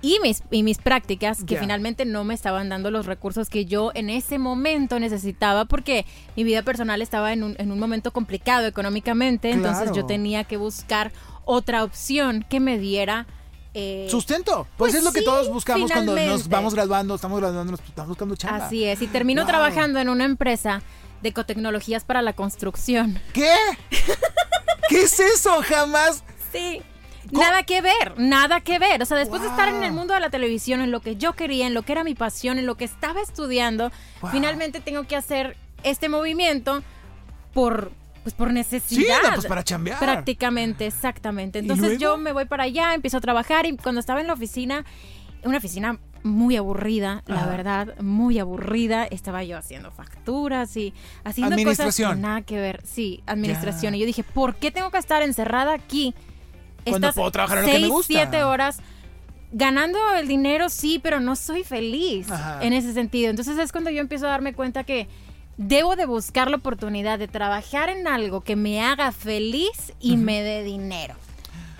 [0.04, 3.92] y mis, y mis prácticas que finalmente no me estaban dando los recursos que yo
[3.94, 6.04] en ese momento necesitaba porque
[6.36, 10.56] mi vida personal estaba en un, en un momento complicado económicamente, entonces yo tenía que
[10.56, 11.12] buscar
[11.44, 13.26] otra opción que me diera...
[13.74, 14.66] eh, Sustento.
[14.76, 17.80] Pues, Pues es lo que sí, todos buscamos cuando nos vamos graduando, estamos graduando, nos
[17.80, 18.66] estamos buscando chamba.
[18.66, 19.48] Así es, y termino Wow.
[19.50, 20.82] trabajando en una empresa
[21.22, 23.18] de ecotecnologías para la construcción.
[23.32, 23.54] ¿Qué?
[24.88, 25.62] ¿Qué es eso?
[25.62, 26.22] Jamás.
[26.52, 26.82] Sí.
[27.30, 27.40] ¿Cómo?
[27.40, 29.00] Nada que ver, nada que ver.
[29.02, 31.32] O sea, después de estar en el mundo de la televisión, en lo que yo
[31.34, 34.30] quería, en lo que era mi pasión, en lo que estaba estudiando, Wow.
[34.32, 36.82] finalmente tengo que hacer este movimiento
[37.54, 37.90] por,
[38.22, 39.18] pues por Sí, necesidad.
[39.22, 39.98] no, pues para chambear.
[39.98, 41.60] Prácticamente, exactamente.
[41.60, 44.32] ¿Y Entonces yo me voy para allá, empiezo a trabajar y cuando estaba en la
[44.34, 44.84] oficina,
[45.44, 47.46] una oficina muy aburrida, la Ajá.
[47.50, 49.04] verdad, muy aburrida.
[49.04, 52.80] Estaba yo haciendo facturas y haciendo cosas que nada que ver.
[52.84, 53.92] Sí, administración.
[53.92, 53.96] Ya.
[53.96, 56.14] Y yo dije, ¿por qué tengo que estar encerrada aquí?
[56.84, 58.12] Cuando Estas puedo trabajar en lo que me seis, gusta.
[58.12, 58.80] siete horas
[59.52, 62.62] ganando el dinero, sí, pero no soy feliz Ajá.
[62.62, 63.30] en ese sentido.
[63.30, 65.08] Entonces es cuando yo empiezo a darme cuenta que
[65.58, 70.42] debo de buscar la oportunidad de trabajar en algo que me haga feliz y me
[70.42, 71.14] dé dinero.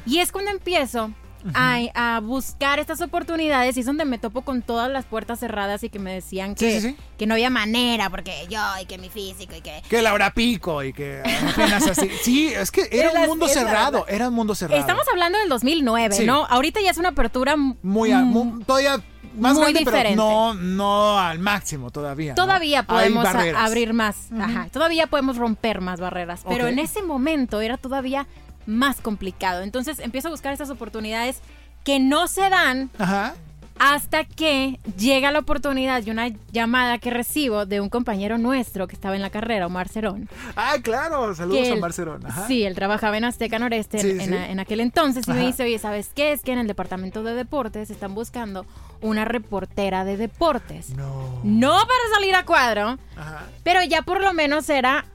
[0.05, 1.13] Y es cuando empiezo
[1.55, 1.79] a,
[2.17, 5.89] a buscar estas oportunidades y es donde me topo con todas las puertas cerradas y
[5.91, 6.97] que me decían que, sí, sí.
[7.19, 9.83] que no había manera porque yo y que mi físico y que...
[9.89, 12.09] Que la hora pico y que apenas así.
[12.23, 14.81] Sí, es que era Es un mundo cerrado, era un mundo cerrado.
[14.81, 16.25] Estamos hablando del 2009, Sí.
[16.27, 16.45] ¿no?
[16.47, 19.01] Ahorita ya es una apertura muy, a- mm, mu- todavía
[19.37, 20.09] más muy grande, diferente.
[20.15, 22.35] pero no, no al máximo todavía.
[22.35, 27.79] Todavía podemos abrir más, ajá, todavía podemos romper más barreras, pero en ese momento era
[27.79, 28.27] todavía
[28.67, 29.63] más complicado.
[29.63, 31.41] Entonces empiezo a buscar estas oportunidades
[31.85, 33.35] que no se dan Ajá.
[33.79, 38.95] hasta que llega la oportunidad y una llamada que recibo de un compañero nuestro que
[38.95, 40.29] estaba en la carrera, Omar Cerón.
[40.55, 41.35] Ah, claro.
[41.35, 42.29] Saludos a él- Barcelona.
[42.29, 42.47] Ajá.
[42.47, 44.37] Sí, él trabajaba en Azteca Noreste en- Sí, en, sí.
[44.51, 46.33] en aquel entonces y me dice, oye, ¿sabes qué?
[46.33, 48.65] Es que en el departamento de deportes están buscando
[49.01, 50.91] una reportera de deportes.
[50.91, 51.41] No.
[51.43, 53.43] No para salir a cuadro, Ajá.
[53.65, 55.07] pero ya por lo menos era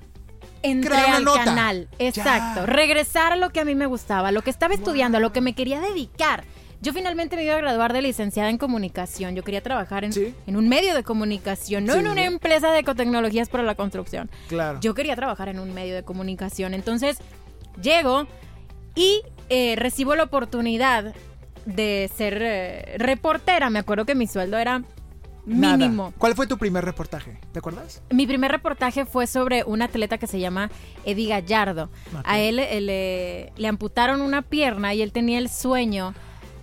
[0.71, 1.43] entré al nota.
[1.43, 1.87] canal.
[1.99, 2.61] Exacto.
[2.61, 2.65] Ya.
[2.65, 5.31] Regresar a lo que a mí me gustaba, a lo que estaba estudiando, a lo
[5.31, 6.43] que me quería dedicar.
[6.79, 9.35] Yo finalmente me iba a graduar de licenciada en comunicación.
[9.35, 10.35] Yo quería trabajar en, Sí.
[10.45, 12.27] en un medio de comunicación, no Sí, en una sí.
[12.27, 14.29] empresa de ecotecnologías para la construcción.
[14.47, 14.79] Claro.
[14.79, 16.75] Yo quería trabajar en un medio de comunicación.
[16.75, 17.17] Entonces,
[17.81, 18.27] llego
[18.93, 21.15] y eh, recibo la oportunidad
[21.65, 23.69] de ser eh, reportera.
[23.71, 24.83] Me acuerdo que mi sueldo era
[25.47, 25.77] Nada.
[25.77, 26.13] mínimo.
[26.17, 27.39] ¿Cuál fue tu primer reportaje?
[27.51, 28.01] ¿Te acuerdas?
[28.11, 30.69] Mi primer reportaje fue sobre un atleta que se llama
[31.05, 31.89] Eddie Gallardo.
[32.13, 32.21] Ok.
[32.23, 36.13] A él eh, le, le amputaron una pierna y él tenía el sueño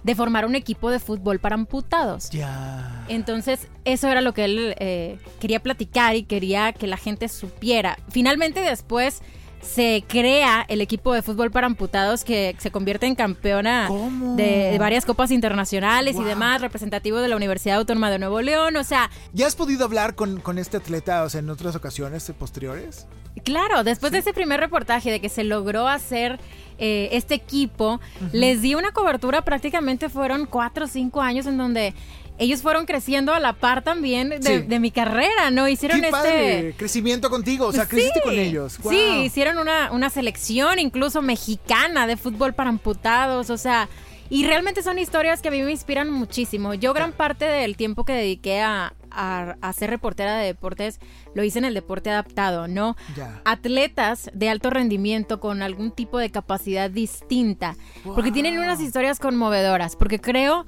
[0.05, 2.29] de formar un equipo de fútbol para amputados.
[2.31, 3.07] Ya.
[3.09, 7.97] Entonces, eso era lo que él eh, quería platicar y quería que la gente supiera.
[8.11, 9.23] Finalmente, después
[9.65, 13.89] se crea el equipo de fútbol para amputados que se convierte en campeona
[14.37, 16.25] de, de varias copas internacionales Wow.
[16.25, 18.77] y demás, representativo de la Universidad Autónoma de Nuevo León.
[18.77, 22.29] O sea, ¿Ya has podido hablar con, con este atleta o sea, en otras ocasiones
[22.29, 23.07] eh, posteriores?
[23.43, 26.39] Claro, después de ese primer reportaje de que se logró hacer
[26.79, 28.01] eh, este equipo,
[28.33, 31.95] les di una cobertura, prácticamente fueron cuatro o cinco años en donde
[32.39, 34.59] ellos fueron creciendo a la par también de, Sí.
[34.63, 35.69] de mi carrera, ¿no?
[35.69, 36.17] Hicieron ¡Qué este...
[36.19, 36.75] padre!
[36.77, 38.79] Crecimiento contigo, o sea, creciste Sí, con ellos.
[38.83, 38.93] Wow.
[38.93, 43.89] Sí, hicieron una, una selección incluso mexicana de fútbol para amputados, o sea,
[44.31, 46.75] y realmente son historias que a mí me inspiran muchísimo.
[46.75, 50.99] Yo gran parte del tiempo que dediqué a, a, a ser reportera de deportes,
[51.35, 52.97] lo hice en el deporte adaptado, ¿no?
[53.17, 53.43] Ya.
[53.45, 59.95] Atletas de alto rendimiento con algún tipo de capacidad distinta, porque tienen unas historias conmovedoras,
[59.95, 60.67] porque creo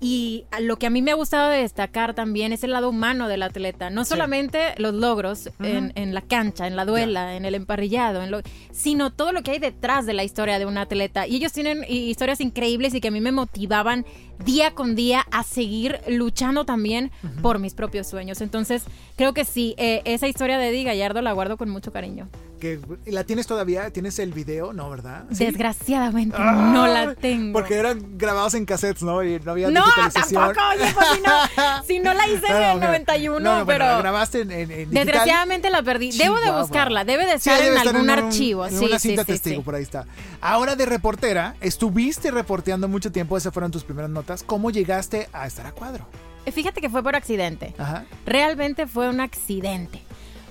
[0.00, 3.42] y lo que a mí me ha gustado destacar también es el lado humano del
[3.42, 3.90] atleta.
[3.90, 4.10] No Sí.
[4.10, 8.40] solamente los logros en, en la cancha, en la duela, en el emparrillado, en lo-
[8.70, 11.26] sino todo lo que hay detrás de la historia de un atleta.
[11.26, 14.06] Y ellos tienen hi- historias increíbles y que a mí me motivaban
[14.44, 17.10] día con día a seguir luchando también
[17.42, 18.40] por mis propios sueños.
[18.40, 18.82] Entonces,
[19.16, 22.28] creo que sí, eh, esa historia de Eddie Gallardo la guardo con mucho cariño.
[22.60, 23.88] Que, ¿La tienes todavía?
[23.90, 24.72] ¿Tienes el video?
[24.72, 25.26] No, ¿verdad?
[25.30, 25.44] ¿Sí?
[25.44, 27.52] Desgraciadamente Ah, no la tengo.
[27.52, 29.22] Porque eran grabados en cassettes, ¿no?
[29.22, 30.42] Y no había No, digitalización.
[30.42, 32.82] tampoco, oye, pues si no, si no la hice en No, el ok.
[32.82, 35.04] 91, No, bueno, pero la grabaste en, en- en digital.
[35.06, 36.10] desgraciadamente la perdí.
[36.10, 38.66] Debo de buscarla, debe de estar en estar algún un- archivo.
[38.66, 40.06] En sí, una cinta sí, testigo, por ahí está.
[40.40, 44.10] Ahora de reportera, estuviste reporteando mucho tiempo, esas fueron tus primeras
[44.46, 46.06] ¿Cómo llegaste a estar a cuadro?
[46.46, 47.74] Eh, Fíjate que fue por accidente.
[47.78, 48.04] Ajá.
[48.26, 50.02] Realmente fue un accidente.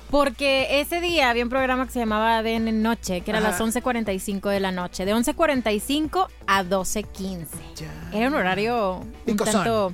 [0.09, 3.55] Porque ese día había un programa que se llamaba ADN Noche, que era a las
[3.55, 3.65] Ajá.
[3.65, 5.03] 11.45 de la noche.
[5.05, 7.45] De 11.45 a 12.15.
[7.75, 7.87] Ya.
[8.13, 9.53] Era un horario un Picosón.
[9.53, 9.93] tanto...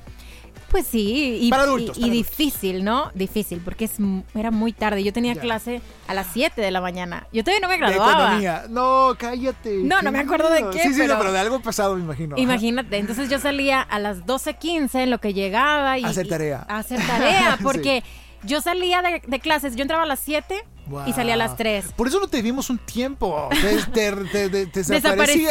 [0.74, 3.12] Pues sí, y, Para adultos, y- y para difícil, ¿no?
[3.14, 3.92] Difícil, porque es,
[4.34, 5.04] era muy tarde.
[5.04, 5.40] Yo tenía Ya.
[5.42, 7.28] clase a las 7 de la mañana.
[7.32, 8.24] Yo todavía no me De graduaba.
[8.24, 8.64] economía.
[8.70, 9.82] No, cállate.
[9.84, 12.02] No, no me acuerdo de qué, Sí, sí, pero- no, pero de algo pasado, me
[12.02, 12.36] imagino.
[12.40, 16.04] Imagínate, entonces yo salía a las 12.15 en lo que llegaba y...
[16.06, 16.66] Hacer y- tarea.
[16.68, 17.64] a hacer tarea, Sí.
[17.64, 18.04] porque
[18.44, 21.14] yo salía de, de clases, yo entraba a las 7 y Wow.
[21.14, 21.94] salía a las 3.
[21.96, 23.48] Por eso no te vimos un tiempo.
[23.62, 25.46] Te, te, te- te- te Desaparecí.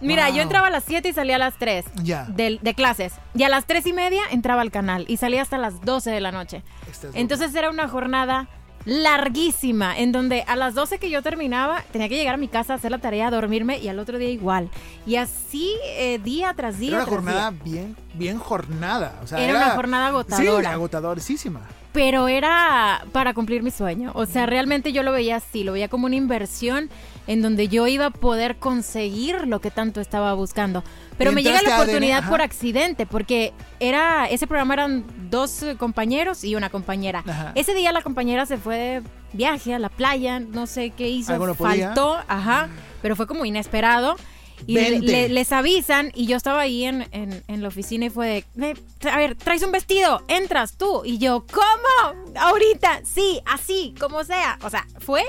[0.00, 0.36] Mira, Wow.
[0.36, 2.24] yo entraba a las 7 y salía a las 3 Ya.
[2.24, 3.12] de, de clases.
[3.34, 6.20] Y a las 3 y media entraba al canal y salía hasta las 12 de
[6.20, 6.62] la noche.
[7.14, 8.48] Entonces era una jornada
[8.84, 12.72] larguísima, en donde a las 12 que yo terminaba, tenía que llegar a mi casa
[12.74, 14.70] a hacer la tarea, dormirme y al otro día igual.
[15.06, 16.90] Y así eh, día tras día.
[16.90, 17.60] Era una jornada día.
[17.64, 19.18] bien, bien jornada.
[19.22, 20.68] O sea, Era una jornada agotadora.
[20.70, 21.60] Sí, agotadorísima.
[21.96, 24.12] Pero era para cumplir mi sueño.
[24.14, 26.90] O sea, realmente yo lo veía así, lo veía como una inversión
[27.26, 30.84] en donde yo iba a poder conseguir lo que tanto estaba buscando.
[31.16, 35.76] Pero me llega la ADN, oportunidad por accidente, porque era ese programa eran dos eh,
[35.76, 37.24] compañeros y una compañera.
[37.26, 37.52] Ajá.
[37.54, 41.54] Ese día la compañera se fue de viaje a la playa, no sé qué hizo,
[41.54, 42.68] faltó, ajá,
[43.00, 44.16] pero fue como inesperado.
[44.66, 48.26] Y le- les avisan y yo estaba ahí en, en- en la oficina y fue
[48.28, 48.74] de, "Ve,
[49.10, 51.02] a ver, traes un vestido, entras tú.
[51.04, 52.16] Y yo, ¿cómo?
[52.38, 54.58] Ahorita, sí, así, como sea.
[54.62, 55.24] O sea, fue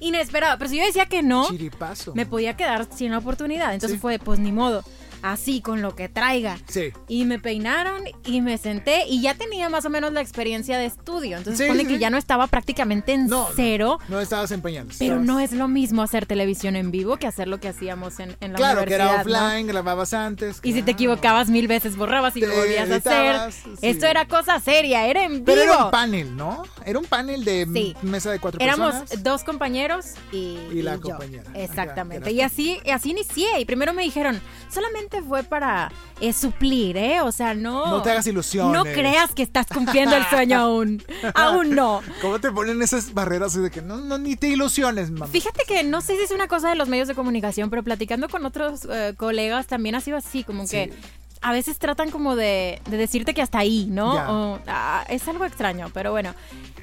[0.00, 0.56] inesperado.
[0.58, 2.14] Pero si yo decía que no, Chiripazo.
[2.14, 3.74] me podía quedar sin la oportunidad.
[3.74, 4.00] Entonces Sí.
[4.00, 4.82] fue, pues ni modo,
[5.22, 6.58] así con lo que traiga.
[6.68, 6.92] Sí.
[7.08, 10.86] Y me peinaron y me senté y ya tenía más o menos la experiencia de
[10.86, 11.36] estudio.
[11.38, 12.00] Entonces supone sí, que sí.
[12.00, 13.98] ya no estaba prácticamente en No, no, cero.
[14.08, 14.94] No, estabas empeñando.
[14.98, 18.20] Pero estabas- no es lo mismo hacer televisión en vivo que hacer lo que hacíamos
[18.20, 20.60] en, en la Claro, que era offline, grababas antes.
[20.62, 20.92] Y si te claro.
[20.92, 23.54] equivocabas mil veces, borrabas y lo volvías a hacer.
[23.82, 25.44] Esto era cosa seria, era en vivo.
[25.46, 26.62] Pero era un panel, ¿no?
[26.84, 29.22] Era un panel de mesa de cuatro Éramos personas.
[29.22, 31.02] dos compañeros y, Y la yo.
[31.02, 31.44] compañera.
[31.54, 32.24] Exactamente.
[32.24, 33.60] que Y así, y así inicié.
[33.60, 34.40] Y primero me dijeron,
[34.72, 37.20] solamente fue para eh, suplir, ¿eh?
[37.20, 37.86] O sea, no.
[37.86, 38.72] No te hagas ilusiones.
[38.72, 41.02] No creas que estás cumpliendo el sueño aún.
[41.34, 42.00] aún no.
[42.22, 45.26] ¿Cómo te ponen esas barreras de que no, no ni te ilusiones, mamá?
[45.26, 48.28] Fíjate que no sé si es una cosa de los medios de comunicación, pero platicando
[48.28, 50.70] con otros eh, colegas también ha sido así, como Sí.
[50.76, 50.92] que
[51.42, 54.12] a veces tratan como de, de decirte que hasta ahí, ¿no?
[54.12, 56.34] O, ah, es algo extraño, pero bueno.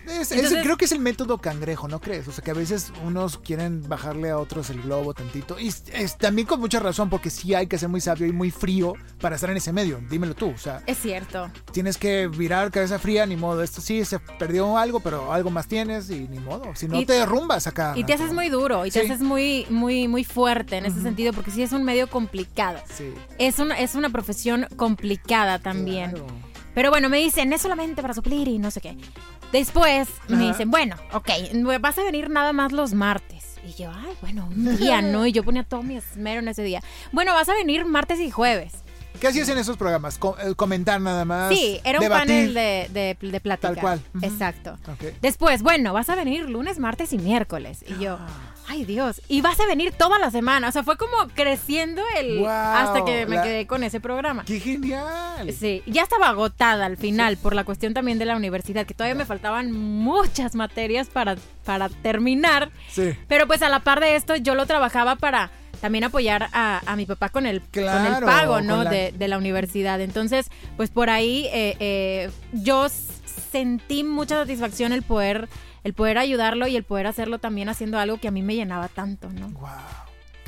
[0.07, 2.27] Es- creo que es el método cangrejo, ¿no crees?
[2.27, 5.59] O sea, que a veces unos quieren bajarle a otros el globo tantito.
[5.59, 8.51] Y es, también con mucha razón, porque sí hay que ser muy sabio y muy
[8.51, 9.99] frío para estar en ese medio.
[10.09, 10.49] Dímelo tú.
[10.49, 11.49] O sea, Es cierto.
[11.71, 13.61] tienes que virar cabeza fría, ni modo.
[13.63, 16.75] Esto sí, se perdió algo, pero algo más tienes y ni modo.
[16.75, 17.93] Si no, Y- te derrumbas acá.
[17.95, 21.33] Y te haces muy duro y te haces muy, muy, muy fuerte en ese sentido,
[21.33, 22.79] porque sí es un medio complicado.
[22.95, 23.13] Sí.
[23.39, 26.11] Es una, es una profesión complicada también.
[26.11, 26.27] Claro.
[26.73, 28.95] Pero bueno, me dicen, es solamente para suplir y no sé qué.
[29.51, 31.29] Después me dicen, bueno, ok,
[31.79, 33.45] vas a venir nada más los martes.
[33.65, 35.25] Y yo, ay, bueno, un día, ¿no?
[35.25, 36.81] Y yo ponía todo mi esmero en ese día.
[37.11, 38.73] Bueno, vas a venir martes y jueves.
[39.19, 40.19] ¿Qué hacías en esos programas?
[40.43, 41.51] Eh, comentar nada más.
[41.51, 42.27] Sí, era un debatir.
[42.27, 42.87] panel de,
[43.19, 43.73] de, de plática.
[43.73, 44.01] Tal cual.
[44.21, 44.77] Exacto.
[45.21, 47.83] Después, bueno, vas a venir lunes, martes y miércoles.
[47.87, 48.27] Y yo, Ah.
[48.67, 50.67] Ay Dios, y vas a venir toda la semana.
[50.67, 54.43] O sea, fue como creciendo el Wow, hasta que me la- quedé con ese programa.
[54.45, 55.53] ¡Qué genial!
[55.57, 59.15] Sí, ya estaba agotada al final por la cuestión también de la universidad, que todavía
[59.15, 62.69] me faltaban muchas materias para, para terminar.
[62.91, 63.13] Sí.
[63.27, 65.49] Pero pues a la par de esto yo lo trabajaba para
[65.81, 68.83] también apoyar a, a mi papá con el, con el pago, ¿no?
[68.83, 70.01] la- De, de la universidad.
[70.01, 72.87] Entonces, pues por ahí eh, eh, yo
[73.51, 75.47] sentí mucha satisfacción el poder,
[75.87, 78.89] el poder ayudarlo y el poder hacerlo también haciendo algo que a mí me llenaba
[78.89, 79.47] tanto, ¿no?
[79.51, 79.69] ¡Wow!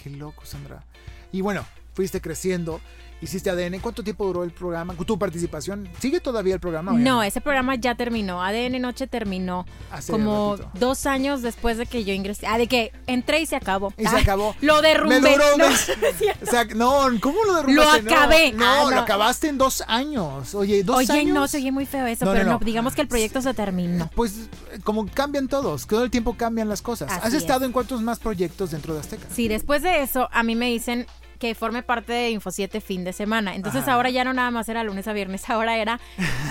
[0.04, 0.84] ¡Qué loco, Sandra!
[1.32, 2.82] Y bueno, fuiste creciendo
[3.21, 3.79] hiciste ADN.
[3.79, 4.93] ¿Cuánto tiempo duró el programa?
[4.95, 5.89] ¿Tu participación?
[5.99, 6.91] ¿Sigue todavía el programa?
[6.93, 8.43] o ya No, ese programa ya terminó.
[8.43, 12.47] ADN Noche terminó Hace como dos años después de que yo ingresé.
[12.47, 13.93] Ah, de que entré y se acabó.
[13.97, 14.55] Y se Ah, acabó.
[14.62, 15.19] Lo derrumbé.
[15.21, 16.45] Me duró No, no es cierto.
[16.45, 18.01] O sea, no, ¿cómo lo derrumbaste?
[18.03, 18.51] Lo acabé.
[18.53, 20.53] No, Ah, lo acabaste en dos años.
[20.55, 21.34] Oye, dos Oye, años.
[21.36, 24.10] no, se oye muy feo eso, No, pero no, digamos que el proyecto se terminó.
[24.15, 27.12] Pues eh, como cambian todos, todo el tiempo cambian las cosas.
[27.12, 27.41] Así ¿Has es.
[27.41, 29.27] estado en cuántos más proyectos dentro de Azteca?
[29.34, 31.05] Sí, después de eso, a mí me dicen
[31.39, 33.56] que forme parte de Info 7 fin de semana.
[33.56, 33.93] Entonces Ajá.
[33.93, 35.99] ahora ya no nada más era lunes a viernes, ahora era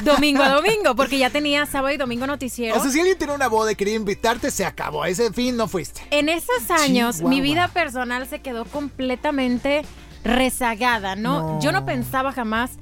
[0.03, 2.77] domingo a domingo, porque ya tenía sábado y domingo noticiero.
[2.77, 5.03] O sea, si alguien tiene una boda y quería invitarte, se acabó.
[5.03, 6.01] A ese fin no fuiste.
[6.11, 7.31] En esos años, Chihuahua.
[7.31, 9.85] mi vida personal se quedó completamente
[10.25, 11.55] rezagada, ¿no?
[11.55, 11.61] No.
[11.61, 12.73] Yo no pensaba jamás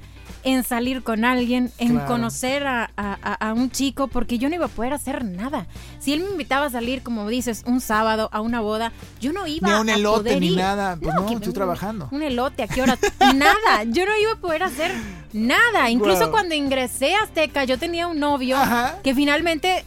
[0.49, 2.07] en salir con alguien, en Claro.
[2.07, 5.67] conocer a, a- un chico, porque yo no iba a poder hacer nada.
[5.99, 9.45] Si él me invitaba a salir, como dices, un sábado a una boda, yo no
[9.47, 10.57] iba Ni a un a elote, poder ni ir.
[10.57, 10.95] nada.
[10.95, 12.07] Pues no, que estoy un- trabajando.
[12.11, 12.97] Un elote, ¿a qué hora?
[13.35, 14.91] nada, yo no iba a poder hacer
[15.33, 15.89] nada.
[15.89, 18.95] Incluso cuando ingresé a Azteca, yo tenía un novio Ajá.
[19.03, 19.83] que finalmente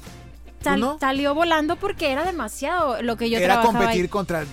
[0.62, 0.98] sal- ¿Tú no?
[0.98, 4.48] salió volando porque era demasiado lo que yo Era trabajaba ahí competir contra, tu-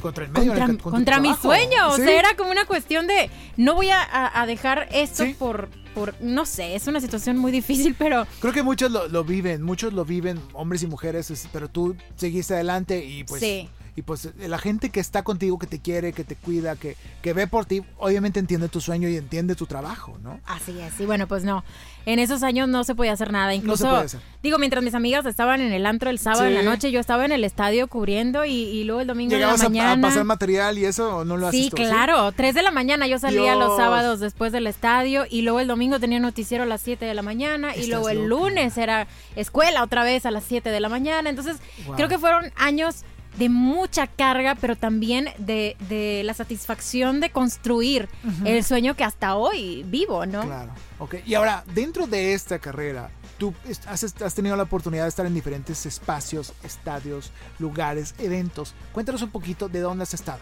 [0.00, 0.48] contra el medio.
[0.48, 1.88] contra, con tu contra mi sueño.
[1.90, 2.02] O Sí.
[2.02, 5.34] sea, era como una cuestión de no voy a, dejar esto Sí.
[5.38, 9.24] por, por, no sé, es una situación muy difícil, pero Creo que muchos lo, lo
[9.24, 13.40] viven, muchos lo viven, hombres y mujeres, es- pero tú seguiste adelante y pues...
[13.42, 13.68] Sí.
[13.94, 16.96] Y pues eh, la gente que está contigo, que te quiere, que te cuida, que,
[17.20, 20.40] que ve por ti, obviamente entiende tu sueño y entiende tu trabajo, ¿no?
[20.46, 20.98] así es.
[20.98, 21.62] Y bueno, pues no.
[22.06, 23.54] En esos años no se podía hacer nada.
[23.54, 24.20] Incluso, puede hacer.
[24.42, 26.66] digo, mientras mis amigas estaban en el antro el sábado en la Sí.
[26.66, 29.62] noche, yo estaba en el estadio cubriendo y, y luego el domingo en la ¿Llegabas
[29.62, 30.08] a- a, mañana.
[30.08, 32.32] pasar material y eso o no lo haces Sí, tú, claro.
[32.32, 36.00] Tres de la mañana yo salía los sábados después del estadio y luego el domingo
[36.00, 38.28] tenía noticiero a las 7 de la mañana y luego el loca.
[38.46, 41.28] lunes era escuela otra vez a las 7 de la mañana.
[41.30, 41.96] Entonces, Wow.
[41.96, 43.04] creo que fueron años
[43.38, 48.08] de mucha carga, pero también de, de la satisfacción de construir
[48.44, 50.42] el sueño que hasta hoy vivo, ¿no?
[50.42, 50.72] Claro.
[50.98, 51.16] Ok.
[51.24, 53.54] Y ahora, dentro de esta carrera, tú
[53.86, 58.74] has, has tenido la oportunidad de estar en diferentes espacios, estadios, lugares, eventos.
[58.92, 60.40] Cuéntanos un poquito de dónde has estado.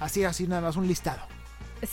[0.00, 1.22] Así, así nada más un listado.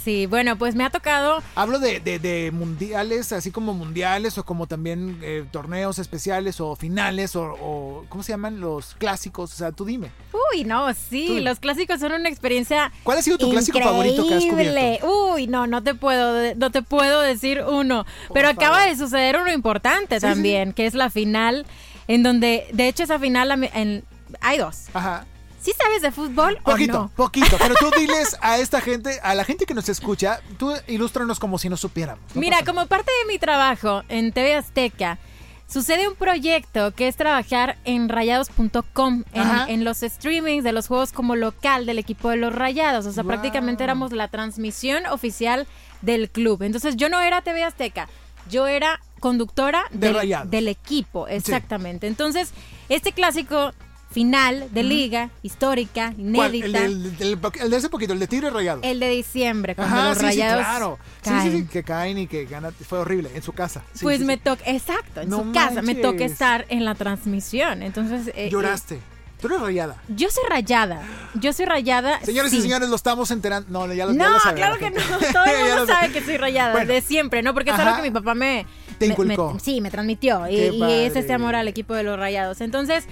[0.01, 4.45] Sí, bueno, pues me ha tocado Hablo de, de- de mundiales, así como mundiales o
[4.45, 8.59] como también eh, torneos especiales o finales o, o- ¿cómo se llaman?
[8.61, 9.53] Los clásicos.
[9.53, 10.11] O sea, tú dime.
[10.53, 14.33] Uy, no, sí, los clásicos son una experiencia ¿Cuál ha sido tu clásico favorito que
[14.35, 15.07] has cubierto?
[15.33, 18.05] Uy, no, no te puedo, no te puedo decir uno.
[18.33, 21.65] Pero acaba de suceder uno importante Sí, también, que es la final,
[22.07, 24.03] en donde, de hecho, esa final en-
[24.41, 24.85] hay dos.
[24.93, 25.25] Ajá.
[25.63, 27.11] ¿Sí sabes de fútbol o Poquito, no?
[27.15, 27.57] poquito.
[27.57, 31.57] Pero tú diles a esta gente, a la gente que nos escucha, tú ilústranos como
[31.57, 32.23] si no supiéramos.
[32.35, 35.19] No Mira, como parte de mi trabajo en TV Azteca,
[35.67, 41.11] sucede un proyecto que es trabajar en rayados.com, en, en los streamings de los juegos
[41.13, 43.05] como local del equipo de los Rayados.
[43.05, 43.29] O sea, Wow.
[43.31, 45.65] prácticamente éramos la transmisión oficial
[46.01, 46.61] del club.
[46.63, 48.07] Entonces yo no era TV Azteca,
[48.49, 50.51] yo era conductora De del, Rayados.
[50.51, 52.07] del equipo, exactamente.
[52.07, 52.51] Entonces,
[52.89, 53.71] este clásico
[54.13, 56.67] final de liga, histórica, inédita.
[56.85, 58.79] El, el- el de ese poquito, el de Tigre Rayado.
[58.83, 60.99] El de diciembre, cuando Ajá, los sí, sí, rayados claro.
[61.23, 61.51] Sí, caen.
[61.51, 62.73] sí, sí, que caen y que ganan.
[62.73, 63.81] Fue horrible, en su casa.
[63.93, 67.81] Sí, pues me toca, exacto, en No su casa, me toca estar en la transmisión.
[67.83, 68.99] Entonces, eh, Lloraste.
[69.41, 69.95] Tú eres rayada.
[69.95, 71.01] eh, yo soy rayada,
[71.33, 72.21] yo soy rayada.
[72.21, 73.67] Señores y señores, lo estamos enterando.
[73.69, 75.01] No, ya lo, ya No, lo sabe claro la que no.
[75.33, 76.13] Todo el Ya mundo sabe.
[76.13, 76.93] que soy rayada, Bueno.
[76.93, 77.53] de siempre, ¿no?
[77.53, 77.89] Porque es Ajá.
[77.89, 78.65] algo que mi papá me.
[78.99, 79.57] Te me- me- inculcó.
[79.61, 80.47] sí, me transmitió.
[80.47, 82.61] Y, y es este amor al equipo de los rayados.
[82.61, 83.05] Entonces.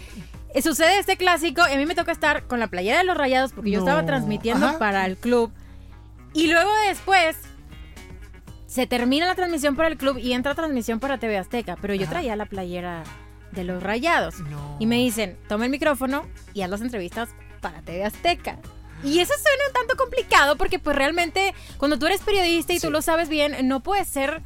[0.54, 3.18] Eh, Sucede este clásico y a mí me toca estar con la playera de los
[3.18, 4.80] rayados porque yo estaba transmitiendo Ajá.
[4.80, 5.52] para el club.
[6.34, 7.36] Y luego después
[8.68, 11.78] se termina la transmisión para el club y entra transmisión para TV Azteca.
[11.82, 12.12] Pero yo Ajá.
[12.12, 13.04] traía la playera
[13.52, 14.40] de los rayados.
[14.40, 14.78] No.
[14.80, 18.58] Y me dicen, toma el micrófono y haz las entrevistas para TV Azteca.
[19.04, 22.86] Y eso suena un tanto complicado porque pues realmente cuando tú eres periodista y Sí.
[22.88, 24.42] tú lo sabes bien, no puedes ser...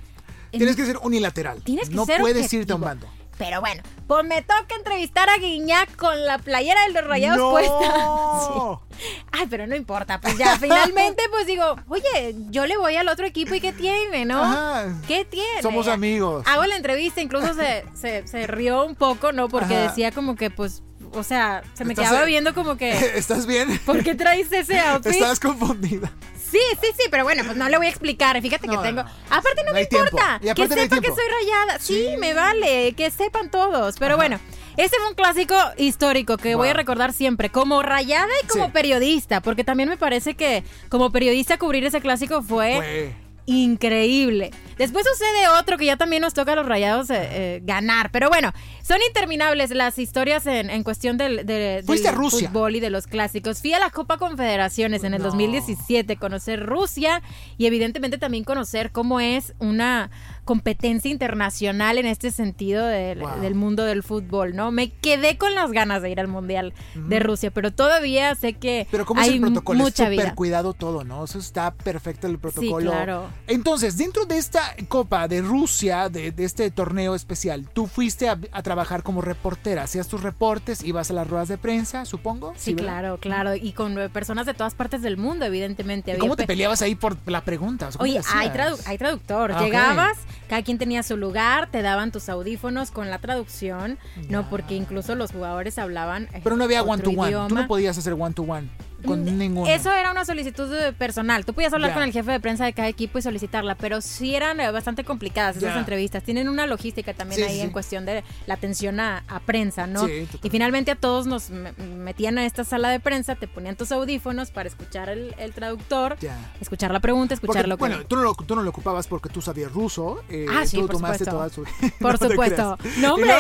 [0.52, 1.62] Tienes que ser unilateral.
[1.64, 3.08] Tienes que no ser puedes irte a un objetivo.
[3.12, 3.25] bando.
[3.38, 7.52] Pero bueno, pues me toca entrevistar a Guiñac con la playera de los rayados no.
[7.52, 8.82] puesta.
[8.96, 9.02] Sí.
[9.32, 13.26] Ay, pero no importa, pues ya finalmente pues digo, oye, yo le voy al otro
[13.26, 14.42] equipo y ¿qué tiene, no?
[14.42, 14.86] Ajá.
[15.08, 15.62] ¿Qué tiene?
[15.62, 16.46] Somos amigos.
[16.48, 19.50] Hago la entrevista, incluso se, se, se rió un poco, ¿no?
[19.50, 19.88] Porque Ajá.
[19.88, 22.92] decía como que pues, o sea, se me quedaba viendo como que...
[23.18, 23.80] ¿Estás bien?
[23.86, 25.14] ¿Por qué traes ese outfit?
[25.14, 26.12] Estás confundida.
[26.52, 28.40] Sí, sí, sí, pero bueno, pues no le voy a explicar.
[28.42, 29.04] Fíjate que No, tengo.
[29.04, 29.16] no, no.
[29.30, 30.08] Aparte no, No me hay tiempo.
[30.12, 30.40] importa.
[30.44, 31.16] Y aparte que no hay sepa que tiempo.
[31.22, 31.80] soy rayada.
[31.80, 32.18] Sí, Sí.
[32.18, 32.94] me vale.
[32.94, 33.96] Que sepan todos.
[34.00, 34.40] Pero bueno,
[34.78, 36.78] ese fue un clásico histórico que voy a Wow.
[36.78, 37.50] recordar siempre.
[37.50, 38.72] Como rayada y como Sí.
[38.72, 39.42] periodista.
[39.42, 43.16] Porque también me parece que como periodista cubrir ese clásico fue Fue.
[43.48, 44.52] increíble.
[44.78, 48.12] Después sucede otro que ya también nos toca a los rayados eh, eh, ganar.
[48.12, 53.62] Pero bueno, son interminables las historias en, cuestión del, de, fútbol y de los clásicos.
[53.62, 57.22] Fui a la Copa Confederaciones en el 2017, conocer Rusia
[57.58, 60.12] y evidentemente también conocer cómo es una
[60.44, 64.72] competencia internacional en este sentido del mundo del fútbol, ¿no?
[64.72, 68.88] Me quedé con las ganas de ir al Mundial de Rusia, pero todavía sé que
[68.92, 69.84] pero ¿cómo hay es el protocolo?
[69.84, 71.24] mucha es super cuidado todo, ¿no?
[71.24, 72.92] Eso está perfecto el protocolo.
[72.92, 73.30] Sí, claro.
[73.48, 79.04] Entonces, dentro de esta Copa de Rusia, de, este torneo especial, tú fuiste a, trabajar
[79.04, 82.54] como reportera, hacías tus reportes, ibas a las ruedas de prensa, supongo.
[82.58, 86.18] Sí, claro, claro, y con personas de todas partes del mundo, evidentemente.
[86.18, 87.90] ¿Cómo te peleabas ahí por la pregunta?
[88.00, 88.52] Oye, hay,
[88.86, 89.52] hay, traductor.
[89.52, 90.18] Ah, Llegabas,
[90.50, 93.98] cada quien tenía su lugar, te daban tus audífonos con la traducción,
[94.30, 96.30] no porque incluso los jugadores hablaban.
[96.34, 97.32] Eh, Pero no había one to one.
[97.48, 98.70] Tú no podías hacer one to one
[99.06, 99.70] con ninguno.
[99.70, 101.46] Eso era una solicitud personal.
[101.46, 104.36] Tú podías hablar con el jefe de prensa de cada equipo y solicitarla, pero sí
[104.36, 106.24] eran eh, bastante complicadas esas entrevistas.
[106.24, 110.08] Tienen una logística también ahí en cuestión de la atención a, prensa, ¿no?
[110.08, 114.50] y finalmente a todos nos metían a esta sala de prensa, te ponían tus audífonos
[114.50, 116.18] para escuchar el, traductor,
[116.60, 117.80] escuchar la pregunta, escuchar lo que...
[117.80, 120.24] Bueno, tú no, lo, tú no lo ocupabas porque tú sabías ruso.
[120.30, 121.66] Eh, ah, sí, por supuesto.
[122.00, 122.78] Por supuesto.
[122.98, 123.34] No, hombre.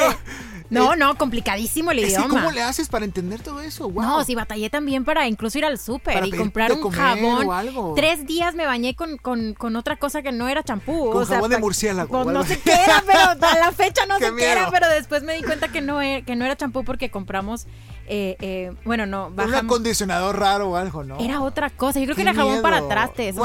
[0.69, 2.27] No, eh, no, complicadísimo el idioma.
[2.27, 3.91] ¿Cómo le haces para entender todo eso?
[3.91, 7.95] No, sí, batallé también para incluso ir al súper y comprar un jabón.
[7.95, 11.11] Tres días me bañé con, con, otra cosa que no era champú.
[11.11, 12.23] Con jabón de murciélago.
[12.23, 15.23] Pues, no sé qué era, pero a la fecha no sé qué era, pero después
[15.23, 17.67] me di cuenta que no era, que no era champú porque compramos
[18.07, 19.61] eh, eh, bueno, no, bajamos.
[19.61, 21.19] Un acondicionador raro o algo, ¿no?
[21.19, 21.99] Era otra cosa.
[21.99, 23.35] Yo creo que era jabón para trastes.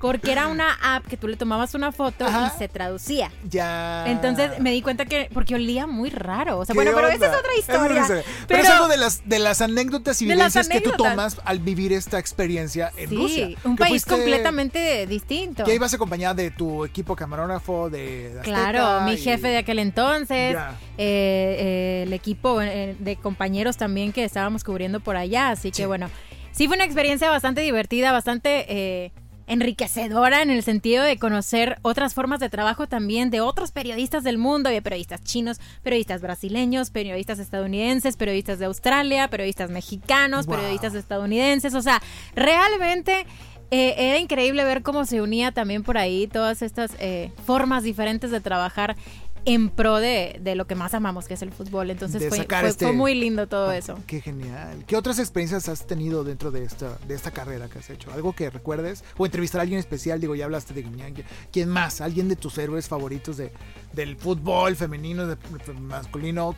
[0.00, 3.30] Porque era una app que tú le tomabas una foto y se traducía.
[3.48, 4.04] Ya.
[4.06, 6.58] Entonces me di cuenta que, porque olía muy raro.
[6.58, 8.24] O sea, bueno, pero esa es otra historia.
[8.46, 11.92] pero, es algo de las, de las anécdotas y vivencias que tú tomas al vivir
[11.92, 13.46] esta experiencia en Rusia.
[13.46, 15.64] Sí, un país completamente distinto.
[15.64, 20.96] Que ibas acompañada de tu equipo camarógrafo, de Claro, mi jefe de aquel entonces, eh,
[20.98, 25.50] eh, el equipo eh, de compañeros también que estábamos cubriendo por allá.
[25.50, 26.10] Así que bueno,
[26.52, 29.12] sí fue una experiencia bastante divertida, bastante
[29.52, 34.38] enriquecedora en el sentido de conocer otras formas de trabajo también de otros periodistas del
[34.38, 41.74] mundo, de periodistas chinos, periodistas brasileños, periodistas estadounidenses, periodistas de Australia, periodistas mexicanos, periodistas estadounidenses,
[41.74, 42.02] o sea,
[42.34, 43.26] realmente...
[43.74, 48.30] Eh, era increíble ver cómo se unía también por ahí todas estas eh, formas diferentes
[48.30, 48.96] de trabajar
[49.44, 51.90] en pro de, lo que más amamos, que es el fútbol.
[51.90, 53.98] Entonces fue, este muy lindo todo ah, eso.
[54.06, 54.84] Qué genial.
[54.86, 58.12] ¿Qué otras experiencias has tenido dentro de esta, de esta carrera que has hecho?
[58.12, 59.04] ¿Algo que recuerdes?
[59.16, 61.14] O entrevistar a alguien especial, digo, ya hablaste de Guiñán.
[61.50, 62.00] ¿Quién más?
[62.00, 63.52] ¿Alguien de tus héroes favoritos de,
[63.92, 65.36] del fútbol femenino, de,
[65.80, 66.54] masculino?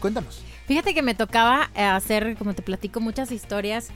[0.00, 0.42] Cuéntanos.
[0.66, 3.88] Fíjate que me tocaba hacer, como te platico, muchas historias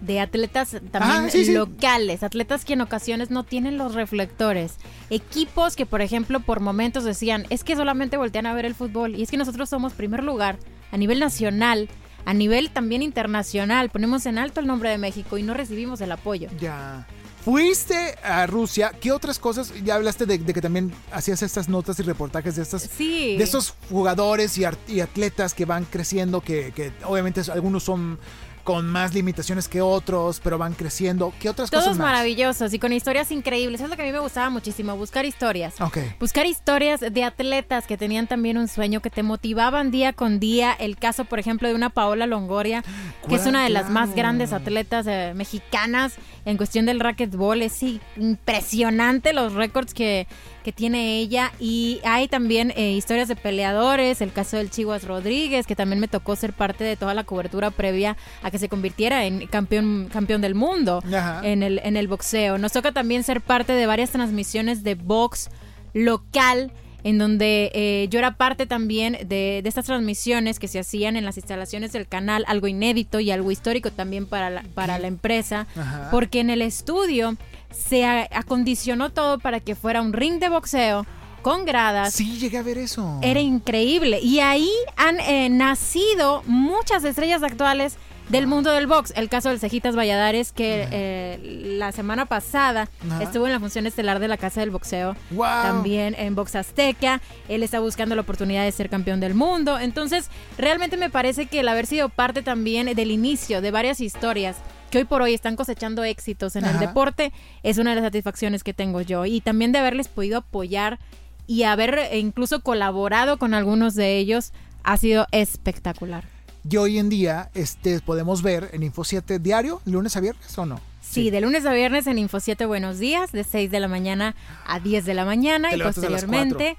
[0.00, 4.74] de atletas también locales, atletas que en ocasiones no tienen los reflectores,
[5.10, 9.14] equipos que por ejemplo por momentos decían, es que solamente voltean a ver el fútbol
[9.14, 10.58] y es que nosotros somos primer lugar
[10.92, 11.88] a nivel nacional,
[12.24, 16.12] a nivel también internacional, ponemos en alto el nombre de México y no recibimos el
[16.12, 16.48] apoyo.
[16.58, 17.06] Ya.
[17.46, 19.72] Fuiste a Rusia, ¿qué otras cosas?
[19.84, 24.58] Ya hablaste de, que también hacías estas notas y reportajes de estas de estos jugadores
[24.58, 28.18] y, atletas que van creciendo, que, que obviamente algunos son
[28.66, 31.32] con más limitaciones que otros, pero van creciendo.
[31.38, 33.80] ¿Qué otras cosas Todos maravillosos y con historias increíbles.
[33.80, 35.80] Es lo que a mí me gustaba muchísimo, buscar historias.
[35.80, 35.98] Ok.
[36.18, 40.72] Buscar historias de atletas que tenían también un sueño, que te motivaban día con día.
[40.72, 42.82] El caso, por ejemplo, de una Paola Longoria,
[43.28, 47.62] que es una de las más grandes atletas eh, mexicanas en cuestión del racquetball.
[47.62, 47.80] Es
[48.16, 50.26] impresionante los récords que,
[50.64, 51.52] que tiene ella.
[51.60, 56.08] Y hay también eh, historias de peleadores, el caso del Chihuas Rodríguez, que también me
[56.08, 60.40] tocó ser parte de toda la cobertura previa a que se convirtiera en campeón, campeón
[60.40, 61.02] del mundo
[61.42, 62.58] en el, en el boxeo.
[62.58, 65.50] Nos toca también ser parte de varias transmisiones de box
[65.94, 66.72] local
[67.04, 71.24] en donde eh, yo era parte también de, de, estas transmisiones que se hacían en
[71.24, 75.68] las instalaciones del canal, algo inédito y algo histórico también para la, para la empresa,
[76.10, 77.36] porque en el estudio
[77.70, 81.06] se acondicionó todo para que fuera un ring de boxeo
[81.42, 82.12] con gradas.
[82.12, 83.20] Sí, llegué a ver eso.
[83.22, 84.18] Era increíble.
[84.20, 89.12] Y ahí han eh, nacido muchas estrellas actuales del mundo del box.
[89.16, 91.38] El caso del Cejitas Valladares, que eh,
[91.78, 92.88] la semana pasada
[93.20, 95.16] estuvo en la función estelar de la Casa del Boxeo.
[95.36, 97.20] También en Box Azteca.
[97.48, 99.78] Él está buscando la oportunidad de ser campeón del mundo.
[99.78, 104.56] Entonces, realmente me parece que el haber sido parte también del inicio de varias historias
[104.90, 107.32] que hoy por hoy están cosechando éxitos en el deporte,
[107.64, 109.26] es una de las satisfacciones que tengo yo.
[109.26, 111.00] Y también de haberles podido apoyar
[111.46, 114.52] y haber eh, incluso colaborado con algunos de ellos
[114.84, 116.35] ha sido espectacular.
[116.68, 120.66] Y hoy en día este, podemos ver en Info 7 diario, lunes a viernes o
[120.66, 120.80] no.
[121.00, 124.34] Sí, de lunes a viernes en Info 7 Buenos Días, de 6 de la mañana
[124.66, 126.76] a 10 de la mañana Te y posteriormente,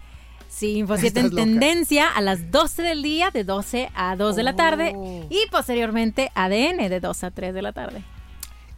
[0.49, 1.43] sí, Info 7 Estás en loca.
[1.43, 5.25] tendencia a las 12 del día, de 12 a 2 de la tarde Oh.
[5.29, 8.03] y posteriormente ADN de 2 a 3 de la tarde.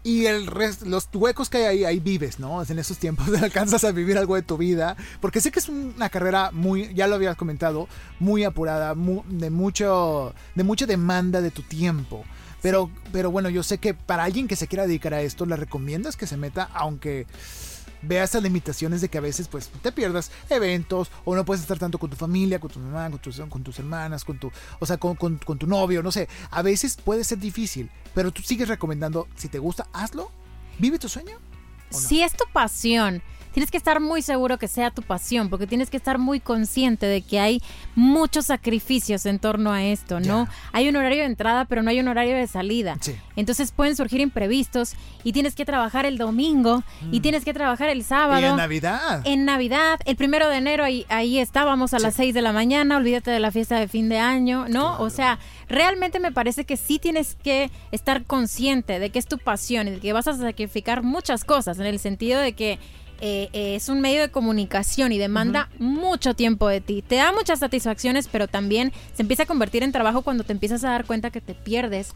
[0.09, 2.63] Y el resto, los huecos que hay ahí, ahí vives, ¿no?
[2.63, 4.95] En esos tiempos alcanzas a vivir algo de tu vida.
[5.21, 7.87] Porque sé que es una carrera muy, ya lo habías comentado,
[8.19, 12.23] muy apurada, mu- de, mucho, de mucha demanda de tu tiempo.
[12.61, 15.55] Pero, pero bueno, yo sé que para alguien que se quiera dedicar a esto, le
[15.55, 17.27] recomiendas que se meta, aunque
[18.01, 21.77] vea esas limitaciones de que a veces pues te pierdas eventos o no puedes estar
[21.79, 25.15] tanto con tu familia, con tu mamá, con tus, hermanas, con tu, o sea, con,
[25.15, 26.27] con- tu novio, no sé.
[26.51, 30.31] A veces puede ser difícil, pero tú sigues recomendando, si te gusta, hazlo,
[30.77, 31.37] vive tu sueño.
[31.89, 33.21] Si es tu pasión,
[33.53, 37.05] tienes que estar muy seguro que sea tu pasión, porque tienes que estar muy consciente
[37.05, 37.61] de que hay
[37.95, 40.47] muchos sacrificios en torno a esto, ¿no?
[40.71, 42.97] Hay un horario de entrada, pero no hay un horario de salida.
[43.01, 43.15] Sí.
[43.35, 44.93] Entonces pueden surgir imprevistos
[45.23, 48.41] y tienes que trabajar el domingo y tienes que trabajar el sábado.
[48.41, 48.43] Mm.
[48.43, 49.21] Y en Navidad.
[49.25, 52.03] En Navidad, el primero de enero, ahí, ahí estábamos a Sí.
[52.03, 54.89] las 6 de la mañana, olvídate de la fiesta de fin de año, ¿no?
[54.89, 55.03] Claro.
[55.03, 59.37] O sea, realmente me parece que sí tienes que estar consciente de que es tu
[59.37, 62.79] pasión y de que vas a sacrificar muchas cosas, en el sentido de que
[63.21, 67.01] eh, eh, es un medio de comunicación y demanda mucho tiempo de ti.
[67.05, 70.83] Te da muchas satisfacciones, pero también se empieza a convertir en trabajo cuando te empiezas
[70.83, 72.11] a dar cuenta que te pierdes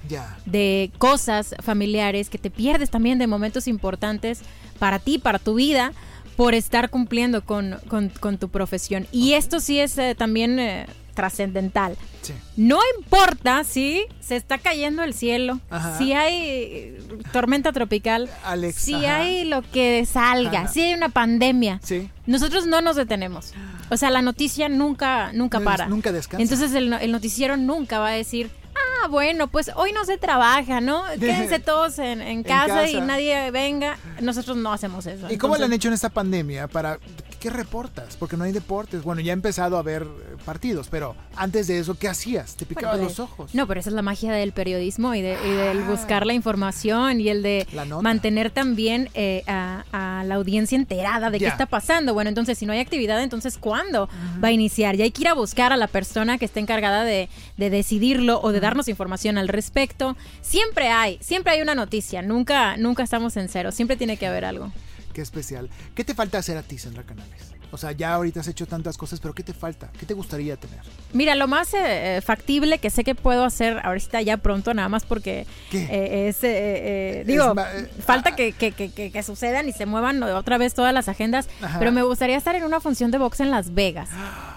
[0.46, 4.42] de cosas familiares, que te pierdes también de momentos importantes
[4.80, 5.92] para ti, para tu vida,
[6.36, 9.06] por estar cumpliendo con, con- con tu profesión.
[9.12, 11.98] Y esto sí es eh, también eh, trascendental.
[12.22, 12.34] Sí.
[12.58, 15.98] No importa si se está cayendo el cielo, Ajá.
[15.98, 19.18] si hay eh, tormenta tropical, Alex, si ajá.
[19.20, 20.68] hay lo que salga, Ajá.
[20.70, 21.80] si hay una pandemia.
[21.84, 22.10] Sí.
[22.26, 23.54] Nosotros no nos detenemos.
[23.90, 25.88] O sea, la noticia nunca, nunca No, para.
[25.88, 26.42] nunca descansa.
[26.42, 30.18] Entonces el, no- el noticiero nunca va a decir, ah, bueno, pues hoy no se
[30.18, 31.04] trabaja, ¿no?
[31.20, 33.06] Quédense todos en, en casa, y casa.
[33.06, 33.98] nadie venga.
[34.22, 35.30] Nosotros no hacemos eso.
[35.30, 36.68] ¿Y cómo lo han hecho en esta pandemia?
[36.70, 36.98] Para
[37.44, 38.16] ¿Qué reportas?
[38.18, 39.04] Porque no hay deportes.
[39.04, 42.56] Bueno, ya he empezado a ver eh, partidos, pero antes de eso, ¿qué hacías?
[42.56, 43.54] ¿Te picabas Bueno, los ojos?
[43.54, 45.90] No, pero esa es la magia del periodismo y, de, y del Ah.
[45.90, 47.68] buscar la información y el de
[48.02, 51.48] mantener también eh, a, a la audiencia enterada de Ya.
[51.48, 52.14] qué está pasando.
[52.14, 54.08] Bueno, entonces si no hay actividad, entonces ¿cuándo
[54.42, 54.96] va a iniciar?
[54.96, 57.28] Y hay que ir a buscar a la persona que esté encargada de,
[57.58, 60.16] de decidirlo o de darnos información al respecto.
[60.42, 62.22] Siempre hay, siempre hay una noticia.
[62.22, 63.74] Nunca, nunca estamos en cero.
[63.74, 64.72] Siempre tiene que haber algo.
[65.14, 65.70] Qué especial.
[65.96, 67.54] ¿Qué te falta hacer a ti, Sandra Canales?
[67.74, 69.90] O sea, ya ahorita has hecho tantas cosas, pero ¿qué te falta?
[70.00, 70.78] ¿Qué te gustaría tener?
[71.12, 74.90] Mira, lo más eh, eh, factible que sé que puedo hacer ahorita ya pronto, nada
[74.90, 75.88] más porque ¿Qué?
[75.90, 78.36] eh, es, eh, eh, digo, Es eh, falta ah.
[78.36, 81.80] que, que, que, que- que sucedan y se muevan otra vez todas las agendas, Ajá.
[81.80, 84.10] pero me gustaría estar en una función de box en Las Vegas,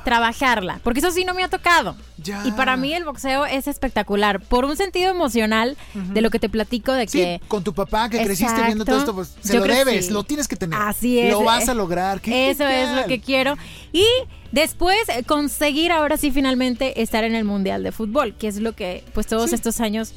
[0.05, 1.97] trabajarla, porque eso sí no me ha tocado.
[2.23, 2.43] Ya.
[2.47, 6.49] Y para mí el boxeo es espectacular, por un sentido emocional de lo que te
[6.49, 7.41] platico de Sí, que...
[7.49, 10.13] con tu papá que creciste viendo todo esto, pues se Yo lo debes, sí.
[10.13, 10.79] lo tienes que tener.
[10.79, 11.33] Así es.
[11.33, 12.21] Lo vas a lograr.
[12.21, 13.06] Qué Eso es.
[13.07, 13.55] Lo que quiero.
[13.93, 14.05] Y
[14.53, 18.73] después eh, conseguir ahora sí finalmente estar en el Mundial de Fútbol, que es lo
[18.75, 19.55] que pues todos Sí.
[19.57, 20.13] estos años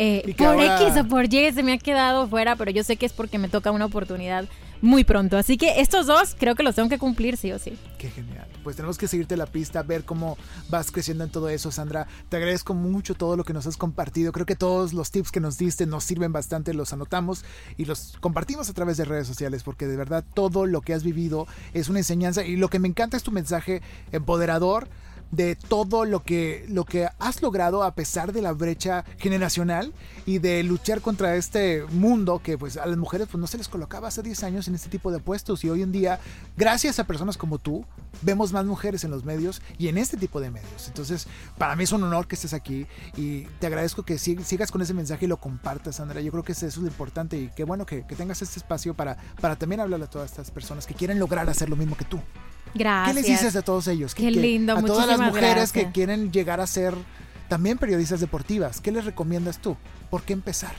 [0.00, 2.96] eh, por ahora- X o por Y se me ha quedado fuera, pero yo sé
[2.96, 4.44] que es porque me toca una oportunidad
[4.80, 5.36] muy pronto.
[5.36, 7.78] Así que estos dos creo que los tengo que cumplir sí o sí.
[7.98, 8.46] Qué genial.
[8.62, 10.36] Pues tenemos que seguirte la pista, ver cómo
[10.68, 12.06] vas creciendo en todo eso, Sandra.
[12.28, 14.32] Te agradezco mucho todo lo que nos has compartido.
[14.32, 17.44] Creo que todos los tips que nos diste nos sirven bastante, los anotamos
[17.76, 21.02] y los compartimos a través de redes sociales, porque de verdad todo lo que has
[21.02, 24.88] vivido es una enseñanza y lo que me encanta es tu mensaje empoderador
[25.30, 29.92] de todo lo que, lo que has logrado a pesar de la brecha generacional
[30.26, 33.68] y de luchar contra este mundo que pues a las mujeres pues no se les
[33.68, 35.64] colocaba hace 10 años en este tipo de puestos.
[35.64, 36.18] Y hoy en día
[36.56, 37.84] gracias a personas como tú
[38.22, 40.88] vemos más mujeres en los medios y en este tipo de medios.
[40.88, 41.26] Entonces
[41.58, 44.80] para mí es un honor que estés aquí y te agradezco que sig- sigas con
[44.82, 46.20] ese mensaje y lo compartas Sandra.
[46.20, 49.16] Yo creo que eso es lo importante y qué bueno que, tengas este espacio para,
[49.40, 52.20] para también hablarle a todas estas personas que quieren lograr hacer lo mismo que tú
[52.74, 53.08] Gracias.
[53.16, 54.14] ¿Qué les dices a todos ellos?
[54.14, 55.92] Qué lindo, A todas las mujeres que gracias.
[55.94, 56.94] quieren llegar a ser
[57.48, 58.80] también periodistas deportivas.
[58.80, 59.76] ¿Qué les recomiendas tú?
[60.10, 60.72] ¿Por qué empezar?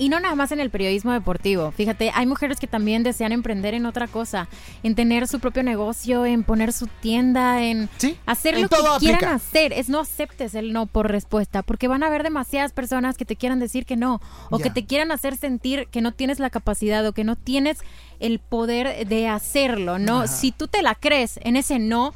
[0.00, 1.72] Y no nada más en el periodismo deportivo.
[1.72, 4.48] Fíjate, hay mujeres que también desean emprender en otra cosa,
[4.82, 8.76] en tener su propio negocio, en poner su tienda, en Sí, hacer en lo que
[8.98, 9.74] quieran hacer.
[9.74, 13.36] Es no aceptes el no por respuesta, porque van a haber demasiadas personas que te
[13.36, 17.06] quieran decir que no, o que te quieran hacer sentir que no tienes la capacidad
[17.06, 17.78] o que no tienes
[18.20, 20.20] el poder de hacerlo, ¿no?
[20.20, 20.28] Ajá.
[20.28, 22.14] Si tú te la crees en ese no,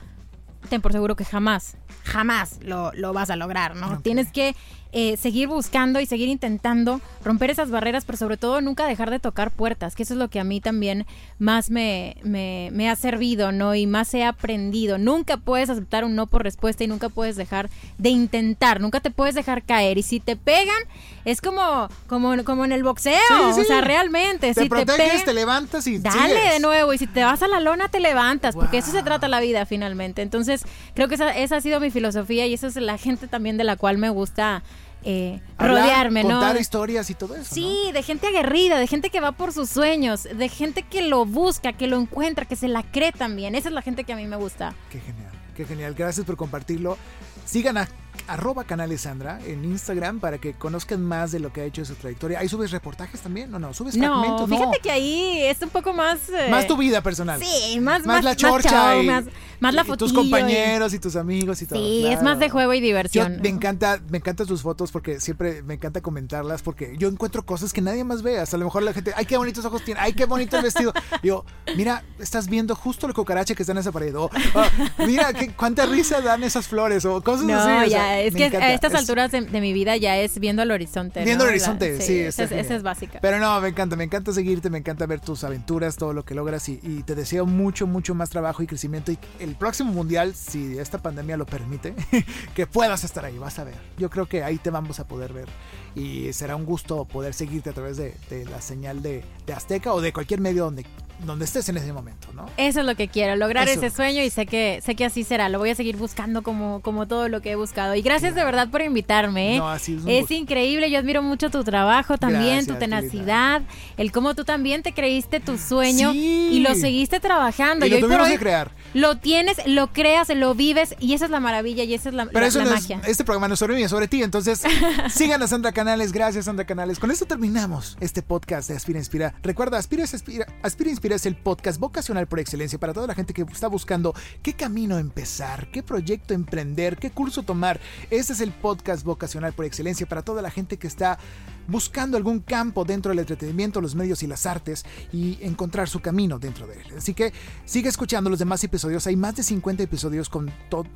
[0.71, 4.01] ten por seguro que jamás, jamás lo, lo vas a lograr, ¿no?
[4.01, 4.55] Tienes que
[4.97, 9.19] eh, seguir buscando y seguir intentando romper esas barreras, pero sobre todo nunca dejar de
[9.19, 11.05] tocar puertas, que eso es lo que a mí también
[11.41, 13.75] más me, me, ha servido, ¿no?
[13.75, 14.97] Y más he aprendido.
[14.97, 19.11] Nunca puedes aceptar un no por respuesta y nunca puedes dejar de intentar, nunca te
[19.11, 19.99] puedes dejar caer.
[19.99, 20.79] Y si te pegan,
[21.25, 23.19] es como, como, como en el boxeo,
[23.49, 24.55] o sea, realmente.
[24.55, 27.49] Te si proteges, te, te levantas y Dale de nuevo, y si te vas a
[27.49, 30.23] la lona, te levantas, porque eso se trata la vida finalmente.
[30.23, 30.63] Entonces,
[30.95, 33.65] creo que esa, esa ha sido mi filosofía y esa es la gente también de
[33.65, 34.63] la cual me gusta
[35.05, 36.31] eh, rodearme, ¿no?
[36.31, 37.55] Contar historias y todo eso.
[37.55, 41.27] Sí, de gente aguerrida, de gente que va por sus sueños, de gente que lo
[41.27, 43.55] busca, que lo encuentra, que se la cree también.
[43.55, 44.75] Esa es la gente que a mí me gusta.
[44.91, 45.95] Qué genial, qué genial.
[45.95, 46.97] Gracias por compartirlo.
[47.45, 47.89] Sigan a
[48.27, 51.95] arroba canales Sandra en Instagram para que conozcan más de lo que ha hecho su
[51.95, 52.39] trayectoria.
[52.39, 53.75] ¿Ahí subes reportajes también o no?
[53.75, 54.49] ¿Subes fragmentos?
[54.49, 56.29] No, fíjate que ahí es un poco más...
[56.29, 57.41] Eh, más tu vida personal.
[57.43, 59.25] Sí, más, más, la chorcha más,
[59.61, 60.99] más, la tus compañeros y...
[60.99, 61.79] tus amigos y todo.
[61.79, 63.41] Sí, es más de juego y diversión.
[63.43, 67.73] me encanta, me encantan tus fotos porque siempre me encanta comentarlas porque yo encuentro cosas
[67.73, 68.39] que nadie más ve.
[68.39, 70.63] Hasta a lo mejor la gente, ay, qué bonitos ojos tiene, ay, qué bonito el
[70.63, 70.93] vestido.
[71.23, 71.45] yo,
[71.77, 74.15] mira, estás viendo justo el cucaracha que está en esa pared.
[74.55, 77.91] Ah, mira, qué, cuánta risa dan esas flores o cosas no, así.
[77.91, 81.25] Ya, es que estas alturas de, mi vida ya es viendo al horizonte.
[81.25, 82.21] Viendo al horizonte, sí.
[82.21, 83.19] esa, es, básica.
[83.21, 86.35] Pero no, me encanta, me encanta seguirte, me encanta ver tus aventuras, todo lo que
[86.35, 89.13] logras y, te deseo mucho, mucho más trabajo y crecimiento.
[89.13, 91.95] Y el próximo mundial, si esta pandemia lo permite,
[92.55, 93.75] que puedas estar ahí, vas a ver.
[93.99, 95.49] Yo creo que ahí te vamos a poder ver
[95.95, 98.15] y será un gusto poder seguirte a través de,
[98.51, 100.85] la señal de, de Azteca o de cualquier medio donde
[101.27, 102.47] donde estés en ese momento, ¿no?
[102.57, 105.49] Eso es lo que quiero, lograr ese sueño y sé que sé que así será.
[105.49, 107.95] Lo voy a seguir buscando como, como todo lo que he buscado.
[107.95, 109.57] Y gracias de verdad por invitarme.
[109.57, 109.59] ¿eh?
[109.59, 113.63] No, así es, es increíble, yo admiro mucho tu trabajo también, tu tenacidad,
[113.97, 117.87] el cómo tú también te creíste tu sueño y lo seguiste trabajando.
[117.87, 118.71] Y, lo tuvimos que crear.
[118.95, 122.27] Lo tienes, lo creas, lo vives y esa es la maravilla y esa es la,
[122.27, 123.01] Pero eso magia.
[123.07, 124.23] este programa no es sobre mí, es sobre ti.
[124.23, 124.63] Entonces,
[125.11, 126.13] sigan a Sandra Canales.
[126.13, 127.01] Gracias, Sandra Canales.
[127.01, 129.35] Con esto terminamos este podcast de Aspira Inspira.
[129.43, 133.35] Recuerda, Aspira, Aspira, Aspira Inspira es el podcast vocacional por excelencia para toda la gente
[133.35, 137.81] que está buscando qué camino empezar, qué proyecto emprender, qué curso tomar.
[138.11, 141.19] Este es el podcast vocacional por excelencia para toda la gente que está
[141.67, 146.39] buscando algún campo dentro del entretenimiento, los medios y las artes y encontrar su camino
[146.39, 146.87] dentro de él.
[146.97, 147.33] Así que
[147.65, 149.07] sigue escuchando los demás episodios.
[149.07, 150.53] Hay más de 50 episodios con